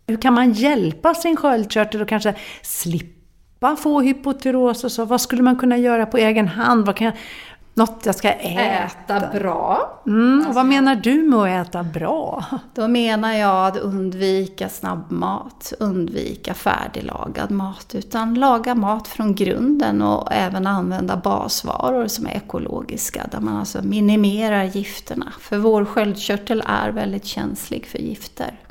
hur 0.07 0.17
kan 0.17 0.35
man 0.35 0.53
hjälpa 0.53 1.15
sin 1.15 1.37
sköldkörtel 1.37 2.03
och 2.03 2.09
kanske 2.09 2.35
slippa 2.63 3.16
slippa 3.59 3.77
få 3.77 4.01
hypotyros 4.01 4.85
och 4.85 4.93
så? 4.93 5.05
Vad 5.05 5.21
skulle 5.21 5.43
man 5.43 5.57
kunna 5.57 5.77
göra 5.77 6.07
på 6.07 6.17
egen 6.17 6.49
hand? 6.49 6.87
Vad 6.87 6.97
kan 6.97 7.05
jag, 7.05 7.15
något 7.75 8.07
jag 8.07 8.15
ska 8.15 8.33
äta? 8.33 9.21
Äta 9.21 9.39
bra. 9.39 10.03
Mm, 10.07 10.39
alltså, 10.39 10.53
vad 10.53 10.67
menar 10.67 10.97
du 10.97 11.23
med 11.23 11.61
att 11.61 11.69
äta 11.69 11.83
bra? 11.83 12.45
Då 12.75 12.89
menar 12.89 13.33
jag 13.33 13.67
att 13.67 13.77
undvika 13.77 14.69
snabbmat, 14.69 15.73
undvika 15.81 16.55
färdiglagad 16.55 17.51
mat, 17.51 17.95
utan 17.95 18.35
laga 18.35 18.75
mat 18.75 19.09
från 19.09 19.35
grunden 19.35 20.03
och 20.03 20.33
även 20.33 20.67
använda 20.67 21.17
basvaror 21.17 22.09
som 22.09 22.27
är 22.27 22.31
ekologiska, 22.31 23.27
där 23.31 23.41
man 23.41 23.57
alltså 23.57 23.83
minimerar 23.83 24.65
gifterna. 24.65 25.33
För 25.41 25.59
vår 25.59 25.85
sköldkörtel 25.85 26.63
är 26.67 26.91
väldigt 26.91 27.25
känslig 27.25 27.87
för 27.87 27.99
gifter. 27.99 28.66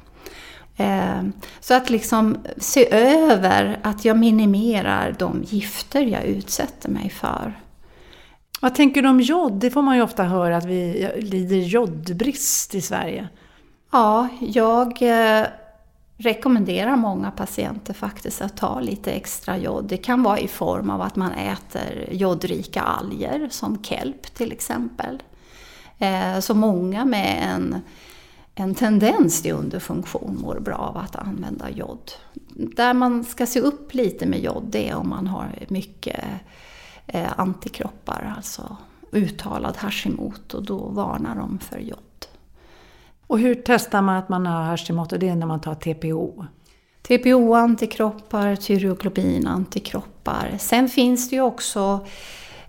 Eh, 0.78 1.24
så 1.60 1.74
att 1.74 1.90
liksom 1.90 2.38
se 2.58 2.94
över 2.94 3.80
att 3.84 4.06
jag 4.06 4.18
minimerar 4.18 5.16
de 5.20 5.44
gifter 5.44 6.02
jag 6.02 6.24
utsätter 6.24 6.90
mig 6.90 7.10
för. 7.10 7.60
Vad 8.62 8.76
tänker 8.76 9.02
du 9.02 9.10
om 9.10 9.22
jod? 9.22 9.54
Det 9.54 9.72
får 9.72 9.82
man 9.82 9.96
ju 9.96 10.02
ofta 10.02 10.24
höra 10.24 10.58
att 10.58 10.66
vi 10.66 11.10
lider 11.18 11.58
jodbrist 11.58 12.76
i 12.76 12.82
Sverige. 12.82 13.28
Ja, 13.92 14.28
jag 14.40 15.02
eh, 15.02 15.46
rekommenderar 16.18 16.96
många 16.96 17.32
patienter 17.32 17.94
faktiskt 17.94 18.42
att 18.42 18.58
ta 18.58 18.80
lite 18.80 19.12
extra 19.12 19.58
jod. 19.58 19.86
Det 19.86 19.98
kan 19.98 20.24
vara 20.24 20.40
i 20.40 20.48
form 20.48 20.90
av 20.90 21.02
att 21.02 21.16
man 21.16 21.32
äter 21.32 22.08
jodrika 22.12 22.82
alger 22.82 23.48
som 23.52 23.84
kelp 23.84 24.36
till 24.36 24.52
exempel. 24.52 25.24
Eh, 25.98 26.40
så 26.40 26.54
många 26.54 27.06
med 27.06 27.44
en 27.44 27.82
en 28.56 28.76
tendens 28.76 29.42
till 29.42 29.54
underfunktion 29.54 30.38
mår 30.42 30.60
bra 30.60 30.76
av 30.76 30.98
att 30.98 31.16
använda 31.16 31.70
jod. 31.70 32.12
Där 32.54 32.94
man 32.94 33.24
ska 33.24 33.46
se 33.46 33.60
upp 33.60 33.94
lite 33.94 34.26
med 34.26 34.40
jod 34.40 34.64
det 34.70 34.90
är 34.90 34.96
om 34.96 35.10
man 35.10 35.28
har 35.28 35.66
mycket 35.68 36.24
eh, 37.08 37.40
antikroppar, 37.40 38.34
alltså 38.38 38.78
uttalad 39.12 39.78
Hashimoto, 39.78 40.62
då 40.62 40.78
varnar 40.78 41.36
de 41.36 41.60
för 41.60 41.80
jod. 41.80 42.00
Och 43.28 43.40
hur 43.40 43.62
testar 43.66 44.02
man 44.02 44.16
att 44.16 44.30
man 44.30 44.46
har 44.46 44.64
Hashimoto? 44.64 45.18
Det 45.18 45.30
är 45.30 45.36
när 45.36 45.48
man 45.48 45.62
tar 45.62 45.76
TPO? 45.76 46.46
TPO-antikroppar, 47.08 48.56
tyroglobin-antikroppar. 48.56 50.58
Sen 50.60 50.90
finns 50.90 51.30
det 51.30 51.36
ju 51.36 51.42
också 51.42 52.06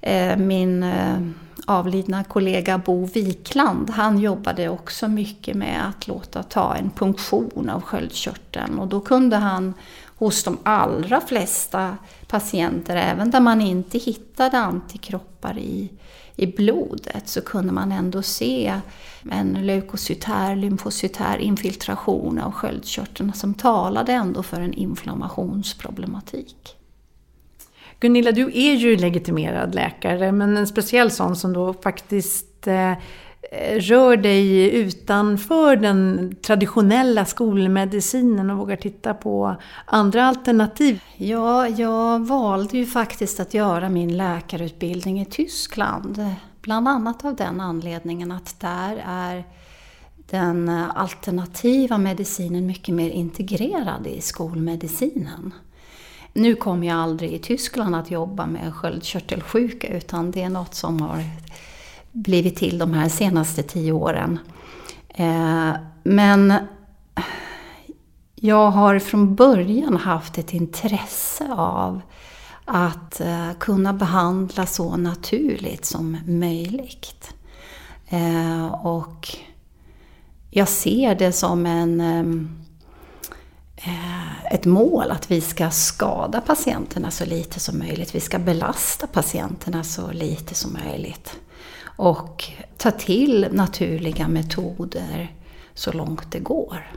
eh, 0.01 0.37
min 0.37 0.83
eh, 0.83 1.21
avlidna 1.67 2.25
kollega 2.25 2.79
Bo 2.79 3.07
Wikland, 3.07 3.91
han 3.91 4.19
jobbade 4.19 4.69
också 4.69 5.09
mycket 5.09 5.57
med 5.57 5.89
att 5.89 6.09
låta 6.09 6.43
ta 6.43 6.75
en 6.75 6.91
punktion 6.91 7.71
av 7.71 7.81
sköldkörteln 7.81 8.79
och 8.79 8.89
då 8.89 9.01
kunde 9.01 9.37
han 9.37 9.75
hos 10.17 10.45
de 10.45 10.59
allra 10.63 11.21
flesta 11.21 11.97
patienter, 12.27 12.97
även 12.97 13.31
där 13.31 13.41
man 13.41 13.61
inte 13.61 13.99
hittade 13.99 14.59
antikroppar 14.59 15.59
i, 15.59 15.91
i 16.37 16.47
blodet, 16.47 17.29
så 17.29 17.41
kunde 17.41 17.73
man 17.73 17.93
ändå 17.93 18.23
se 18.23 18.81
en 19.31 19.53
leukocytär, 19.53 20.57
lymfocytär 20.57 21.39
infiltration 21.39 22.39
av 22.39 22.53
sköldkörteln 22.53 23.33
som 23.33 23.55
talade 23.55 24.13
ändå 24.13 24.43
för 24.43 24.61
en 24.61 24.73
inflammationsproblematik. 24.73 26.77
Gunilla, 28.01 28.33
du 28.33 28.45
är 28.45 28.75
ju 28.75 28.97
legitimerad 28.97 29.75
läkare, 29.75 30.33
men 30.33 30.57
en 30.57 30.67
speciell 30.67 31.11
sån 31.11 31.37
som 31.37 31.53
då 31.53 31.73
faktiskt 31.73 32.67
eh, 32.67 32.93
rör 33.79 34.17
dig 34.17 34.75
utanför 34.75 35.77
den 35.77 36.35
traditionella 36.43 37.25
skolmedicinen 37.25 38.51
och 38.51 38.59
vågar 38.59 38.77
titta 38.77 39.15
på 39.15 39.57
andra 39.85 40.25
alternativ? 40.25 41.03
Ja, 41.17 41.69
jag 41.69 42.27
valde 42.27 42.79
ju 42.79 42.87
faktiskt 42.87 43.41
att 43.41 43.55
göra 43.55 43.89
min 43.89 44.17
läkarutbildning 44.17 45.21
i 45.21 45.25
Tyskland. 45.25 46.25
Bland 46.61 46.89
annat 46.89 47.25
av 47.25 47.37
den 47.37 47.61
anledningen 47.61 48.33
att 48.33 48.61
där 48.61 49.03
är 49.07 49.45
den 50.31 50.69
alternativa 50.95 51.99
medicinen 51.99 52.67
mycket 52.67 52.95
mer 52.95 53.11
integrerad 53.11 54.07
i 54.07 54.21
skolmedicinen. 54.21 55.53
Nu 56.37 56.55
kommer 56.55 56.87
jag 56.87 56.97
aldrig 56.97 57.33
i 57.33 57.39
Tyskland 57.39 57.95
att 57.97 58.11
jobba 58.11 58.47
med 58.47 58.75
sköldkörtelsjuka 58.75 59.89
utan 59.89 60.31
det 60.31 60.43
är 60.43 60.49
något 60.49 60.75
som 60.75 61.01
har 61.01 61.25
blivit 62.13 62.57
till 62.57 62.79
de 62.79 62.95
här 62.95 63.09
senaste 63.09 63.63
tio 63.63 63.93
åren. 63.93 64.39
Eh, 65.09 65.73
men 66.03 66.55
jag 68.35 68.71
har 68.71 68.99
från 68.99 69.35
början 69.35 69.97
haft 69.97 70.39
ett 70.39 70.55
intresse 70.55 71.53
av 71.53 72.01
att 72.65 73.21
eh, 73.21 73.53
kunna 73.59 73.93
behandla 73.93 74.67
så 74.67 74.97
naturligt 74.97 75.85
som 75.85 76.19
möjligt. 76.27 77.35
Eh, 78.09 78.67
och 78.67 79.29
jag 80.51 80.69
ser 80.69 81.15
det 81.15 81.33
som 81.33 81.67
en 81.67 82.01
Eh, 83.77 84.16
ett 84.51 84.65
mål 84.65 85.11
att 85.11 85.31
vi 85.31 85.41
ska 85.41 85.71
skada 85.71 86.41
patienterna 86.41 87.11
så 87.11 87.25
lite 87.25 87.61
som 87.61 87.79
möjligt. 87.79 88.15
Vi 88.15 88.21
ska 88.21 88.39
belasta 88.39 89.07
patienterna 89.07 89.85
så 89.85 90.13
lite 90.13 90.55
som 90.55 90.73
möjligt. 90.73 91.39
Och 91.97 92.45
ta 92.77 92.91
till 92.91 93.49
naturliga 93.53 94.29
metoder 94.29 95.35
så 95.75 95.93
långt 95.93 96.33
det 96.33 96.39
går. 96.39 96.91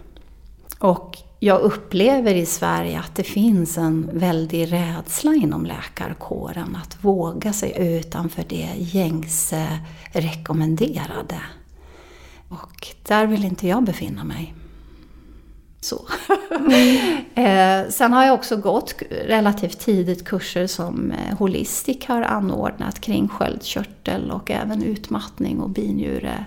Och 0.80 1.18
jag 1.40 1.62
upplever 1.62 2.36
i 2.36 2.46
Sverige 2.46 3.00
att 3.00 3.16
det 3.16 3.24
finns 3.24 3.78
en 3.78 4.10
väldig 4.14 4.72
rädsla 4.72 5.34
inom 5.34 5.66
läkarkåren 5.66 6.76
att 6.84 7.04
våga 7.04 7.54
sig 7.54 7.74
utanför 7.78 8.46
det 8.48 8.70
gängse 8.78 9.80
rekommenderade. 10.12 11.42
Och 12.50 12.88
där 13.08 13.26
vill 13.26 13.46
inte 13.46 13.68
jag 13.68 13.84
befinna 13.84 14.24
mig. 14.24 14.54
Så. 15.82 16.08
eh, 17.42 17.90
sen 17.90 18.14
har 18.14 18.26
jag 18.26 18.34
också 18.34 18.58
gått 18.58 18.96
relativt 19.26 19.80
tidigt 19.80 20.26
kurser 20.26 20.68
som 20.68 21.12
eh, 21.12 21.38
Holistic 21.38 22.06
har 22.06 22.22
anordnat 22.22 23.00
kring 23.02 23.28
sköldkörtel 23.28 24.32
och 24.32 24.52
även 24.52 24.84
utmattning 24.84 25.60
och 25.60 25.70
binjure 25.70 26.46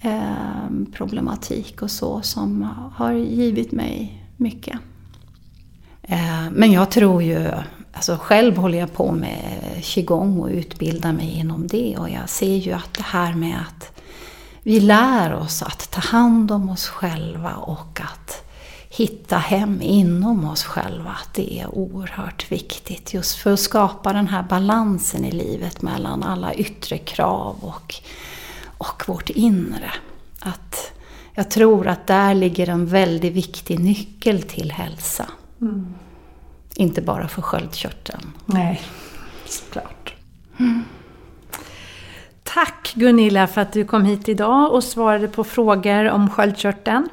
eh, 0.00 0.68
problematik 0.92 1.82
och 1.82 1.90
så 1.90 2.22
som 2.22 2.68
har 2.94 3.12
givit 3.12 3.72
mig 3.72 4.24
mycket. 4.36 4.78
Eh, 6.02 6.50
men 6.52 6.72
jag 6.72 6.90
tror 6.90 7.22
ju, 7.22 7.48
alltså 7.92 8.16
själv 8.16 8.56
håller 8.56 8.78
jag 8.78 8.92
på 8.92 9.12
med 9.12 9.62
qigong 9.82 10.40
och 10.40 10.48
utbildar 10.48 11.12
mig 11.12 11.38
inom 11.38 11.66
det. 11.66 11.96
Och 11.98 12.10
jag 12.10 12.28
ser 12.28 12.56
ju 12.56 12.72
att 12.72 12.94
det 12.94 13.02
här 13.02 13.34
med 13.34 13.60
att 13.68 14.00
vi 14.62 14.80
lär 14.80 15.34
oss 15.34 15.62
att 15.62 15.90
ta 15.90 16.00
hand 16.00 16.50
om 16.50 16.68
oss 16.68 16.86
själva 16.88 17.54
och 17.54 18.00
att 18.00 18.43
hitta 18.96 19.36
hem 19.36 19.82
inom 19.82 20.44
oss 20.44 20.64
själva, 20.64 21.10
att 21.10 21.34
det 21.34 21.60
är 21.60 21.74
oerhört 21.74 22.52
viktigt 22.52 23.14
just 23.14 23.36
för 23.36 23.52
att 23.52 23.60
skapa 23.60 24.12
den 24.12 24.26
här 24.26 24.42
balansen 24.42 25.24
i 25.24 25.32
livet 25.32 25.82
mellan 25.82 26.22
alla 26.22 26.54
yttre 26.54 26.98
krav 26.98 27.56
och, 27.60 27.94
och 28.78 29.04
vårt 29.06 29.30
inre. 29.30 29.90
Att 30.40 30.92
jag 31.32 31.50
tror 31.50 31.86
att 31.86 32.06
där 32.06 32.34
ligger 32.34 32.68
en 32.68 32.86
väldigt 32.86 33.32
viktig 33.32 33.78
nyckel 33.80 34.42
till 34.42 34.72
hälsa. 34.72 35.26
Mm. 35.60 35.94
Inte 36.74 37.02
bara 37.02 37.28
för 37.28 37.42
sköldkörteln. 37.42 38.32
Nej, 38.46 38.82
såklart. 39.44 40.14
Mm. 40.58 40.84
Tack 42.42 42.92
Gunilla 42.94 43.46
för 43.46 43.60
att 43.60 43.72
du 43.72 43.84
kom 43.84 44.04
hit 44.04 44.28
idag 44.28 44.72
och 44.72 44.84
svarade 44.84 45.28
på 45.28 45.44
frågor 45.44 46.10
om 46.10 46.30
sköldkörteln. 46.30 47.08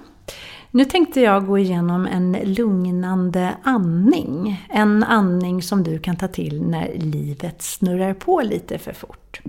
Nu 0.74 0.86
tänkte 0.86 1.22
jag 1.22 1.46
gå 1.46 1.58
igenom 1.58 2.06
en 2.06 2.32
lugnande 2.32 3.54
andning. 3.64 4.66
En 4.70 5.04
andning 5.04 5.62
som 5.62 5.84
du 5.84 6.00
kan 6.00 6.16
ta 6.16 6.28
till 6.28 6.62
när 6.62 6.94
livet 6.96 7.62
snurrar 7.62 8.14
på 8.14 8.42
lite 8.42 8.78
för 8.78 8.94
fort. 8.94 9.42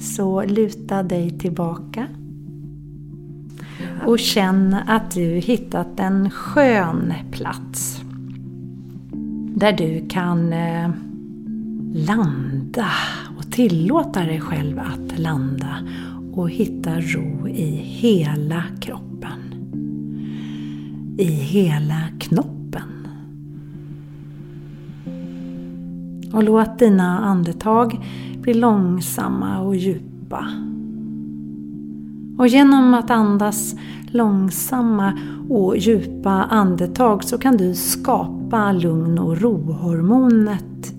Så 0.00 0.42
luta 0.44 1.02
dig 1.02 1.38
tillbaka. 1.38 2.06
Och 4.06 4.18
känn 4.18 4.76
att 4.86 5.10
du 5.10 5.24
hittat 5.24 6.00
en 6.00 6.30
skön 6.30 7.14
plats. 7.30 8.00
Där 9.56 9.72
du 9.72 10.08
kan 10.08 10.52
eh, 10.52 10.90
landa 11.94 12.90
och 13.38 13.52
tillåta 13.52 14.20
dig 14.20 14.40
själv 14.40 14.78
att 14.78 15.18
landa 15.18 15.76
och 16.32 16.50
hitta 16.50 17.00
ro 17.00 17.48
i 17.48 17.70
hela 17.76 18.64
kroppen. 18.80 19.11
I 21.18 21.24
hela 21.24 22.00
knoppen. 22.18 23.08
Och 26.32 26.42
låt 26.42 26.78
dina 26.78 27.18
andetag 27.18 28.06
bli 28.40 28.54
långsamma 28.54 29.60
och 29.60 29.76
djupa. 29.76 30.46
Och 32.38 32.48
genom 32.48 32.94
att 32.94 33.10
andas 33.10 33.74
långsamma 34.06 35.18
och 35.48 35.76
djupa 35.76 36.30
andetag 36.30 37.24
så 37.24 37.38
kan 37.38 37.56
du 37.56 37.74
skapa 37.74 38.72
lugn 38.72 39.18
och 39.18 39.40
rohormonet 39.40 40.94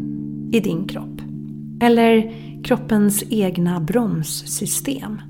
i 0.52 0.60
din 0.60 0.88
kropp. 0.88 1.22
Eller 1.82 2.34
kroppens 2.64 3.24
egna 3.30 3.80
bromssystem. 3.80 5.22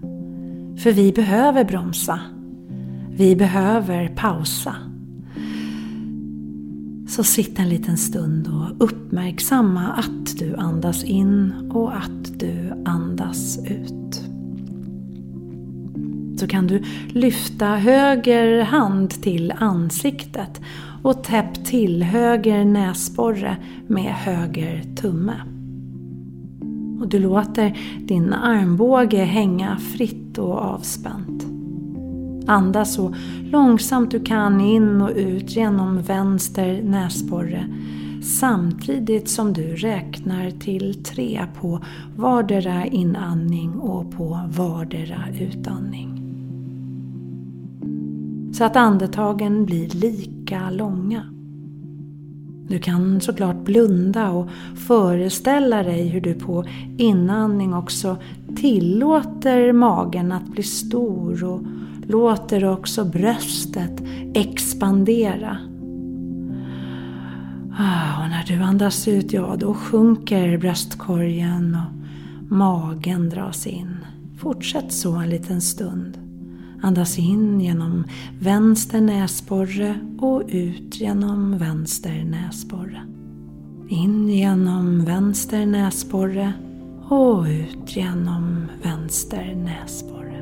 För 0.78 0.92
vi 0.92 1.12
behöver 1.12 1.64
bromsa. 1.64 2.20
Vi 3.18 3.36
behöver 3.36 4.08
pausa. 4.08 4.76
Så 7.08 7.24
sitt 7.24 7.60
en 7.60 7.70
liten 7.70 7.98
stund 7.98 8.48
och 8.48 8.86
uppmärksamma 8.86 9.88
att 9.88 10.38
du 10.40 10.56
andas 10.56 11.04
in 11.04 11.54
och 11.74 11.98
att 11.98 12.40
du 12.40 12.84
andas 12.86 13.58
ut. 13.58 14.22
Så 16.40 16.48
kan 16.48 16.68
du 16.68 16.84
lyfta 17.08 17.66
höger 17.66 18.62
hand 18.62 19.10
till 19.10 19.54
ansiktet 19.58 20.62
och 21.04 21.24
täpp 21.24 21.66
till 21.66 22.04
höger 22.04 22.66
näsborre 22.66 23.58
med 23.88 24.14
höger 24.14 24.84
tumme. 24.96 25.36
Och 27.02 27.08
du 27.08 27.20
låter 27.20 27.78
din 28.08 28.34
armbåge 28.34 29.24
hänga 29.24 29.78
fritt 29.78 30.38
och 30.38 30.58
avspänt. 30.58 31.53
Andas 32.48 32.94
så 32.94 33.14
långsamt 33.52 34.12
du 34.12 34.20
kan 34.20 34.62
in 34.62 35.02
och 35.02 35.12
ut 35.16 35.56
genom 35.56 36.02
vänster 36.02 36.82
näsborre 36.84 37.66
samtidigt 38.24 39.30
som 39.30 39.54
du 39.54 39.76
räknar 39.76 40.52
till 40.52 41.04
tre 41.04 41.46
på 41.62 41.80
vardera 42.16 42.86
inandning 42.86 43.80
och 43.80 44.12
på 44.12 44.40
vardera 44.58 45.24
utandning. 45.40 46.20
Så 48.54 48.64
att 48.64 48.76
andetagen 48.76 49.66
blir 49.66 49.90
lika 49.90 50.70
långa. 50.70 51.24
Du 52.68 52.80
kan 52.80 53.22
såklart 53.22 53.64
blunda 53.66 54.32
och 54.32 54.50
föreställa 54.76 55.84
dig 55.84 56.08
hur 56.08 56.22
du 56.22 56.34
på 56.34 56.66
inandning 56.98 57.74
också 57.74 58.18
tillåter 58.56 59.74
magen 59.74 60.32
att 60.32 60.48
bli 60.48 60.64
stor 60.64 61.44
och 61.44 61.62
låter 62.08 62.66
också 62.66 63.06
bröstet 63.06 64.04
expandera. 64.34 65.58
Ah, 67.78 68.24
och 68.24 68.30
när 68.30 68.44
du 68.48 68.64
andas 68.64 69.08
ut, 69.08 69.34
ja 69.34 69.56
då 69.60 69.74
sjunker 69.74 70.58
bröstkorgen 70.58 71.76
och 71.76 72.52
magen 72.52 73.30
dras 73.30 73.68
in. 73.68 73.98
Fortsätt 74.38 74.94
så 74.94 75.16
en 75.16 75.30
liten 75.30 75.62
stund. 75.62 76.18
Andas 76.82 77.20
in 77.20 77.62
genom 77.62 78.04
vänster 78.40 79.02
näsborre 79.02 80.00
och 80.20 80.44
ut 80.48 81.02
genom 81.02 81.58
vänster 81.58 82.24
näsborre. 82.24 83.02
In 83.90 84.30
genom 84.30 85.06
vänster 85.06 85.66
näsborre 85.66 86.54
och 87.10 87.46
ut 87.46 87.96
genom 87.96 88.68
vänster 88.84 89.56
näsborre. 89.56 90.33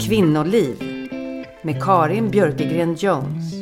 Kvinnoliv 0.00 0.76
med 1.62 1.82
Karin 1.82 2.30
Björkegren 2.30 2.94
Jones. 2.94 3.54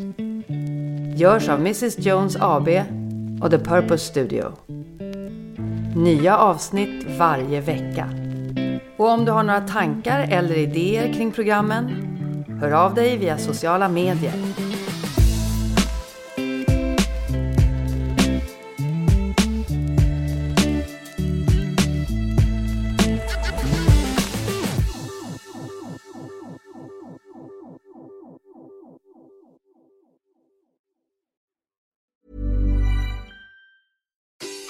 Görs 1.16 1.48
av 1.48 1.60
Mrs 1.60 1.98
Jones 1.98 2.36
AB 2.40 2.68
och 3.42 3.50
The 3.50 3.58
Purpose 3.58 3.98
Studio. 3.98 4.52
Nya 5.96 6.38
avsnitt 6.38 7.06
varje 7.18 7.60
vecka. 7.60 8.10
Och 8.96 9.08
om 9.08 9.24
du 9.24 9.32
har 9.32 9.42
några 9.42 9.60
tankar 9.60 10.26
eller 10.30 10.56
idéer 10.56 11.12
kring 11.12 11.32
programmen, 11.32 11.90
hör 12.60 12.70
av 12.70 12.94
dig 12.94 13.16
via 13.16 13.38
sociala 13.38 13.88
medier. 13.88 14.63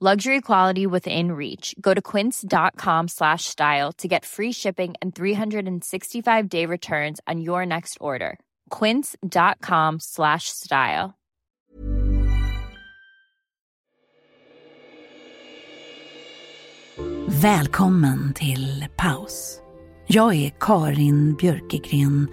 Luxury 0.00 0.40
quality 0.40 0.86
within 0.86 1.32
reach. 1.32 1.74
Go 1.80 1.92
to 1.92 2.00
quince.com 2.00 3.08
slash 3.08 3.46
style 3.46 3.90
to 3.94 4.06
get 4.06 4.24
free 4.24 4.52
shipping 4.52 4.94
and 5.02 5.12
365 5.12 6.48
day 6.48 6.66
returns 6.66 7.20
on 7.26 7.40
your 7.40 7.66
next 7.66 7.98
order. 8.00 8.38
Quince.com 8.70 9.98
slash 9.98 10.44
style. 10.50 11.18
Välkommen 17.28 18.34
till 18.34 18.86
paus. 18.96 19.62
Jag 20.06 20.34
är 20.34 20.52
Karin 20.60 21.34
Björkegren 21.34 22.28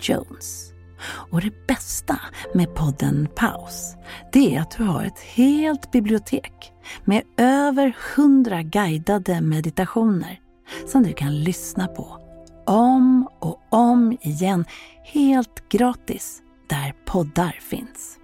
Jones. 0.00 0.75
Och 1.04 1.40
det 1.40 1.66
bästa 1.66 2.20
med 2.54 2.74
podden 2.74 3.28
Paus, 3.34 3.96
det 4.32 4.56
är 4.56 4.60
att 4.60 4.70
du 4.70 4.84
har 4.84 5.04
ett 5.04 5.20
helt 5.20 5.92
bibliotek 5.92 6.72
med 7.04 7.22
över 7.36 7.96
hundra 8.16 8.62
guidade 8.62 9.40
meditationer 9.40 10.40
som 10.86 11.02
du 11.02 11.12
kan 11.12 11.40
lyssna 11.40 11.86
på 11.86 12.18
om 12.66 13.28
och 13.38 13.60
om 13.68 14.18
igen 14.20 14.64
helt 15.04 15.68
gratis 15.68 16.42
där 16.68 16.94
poddar 17.04 17.58
finns. 17.60 18.18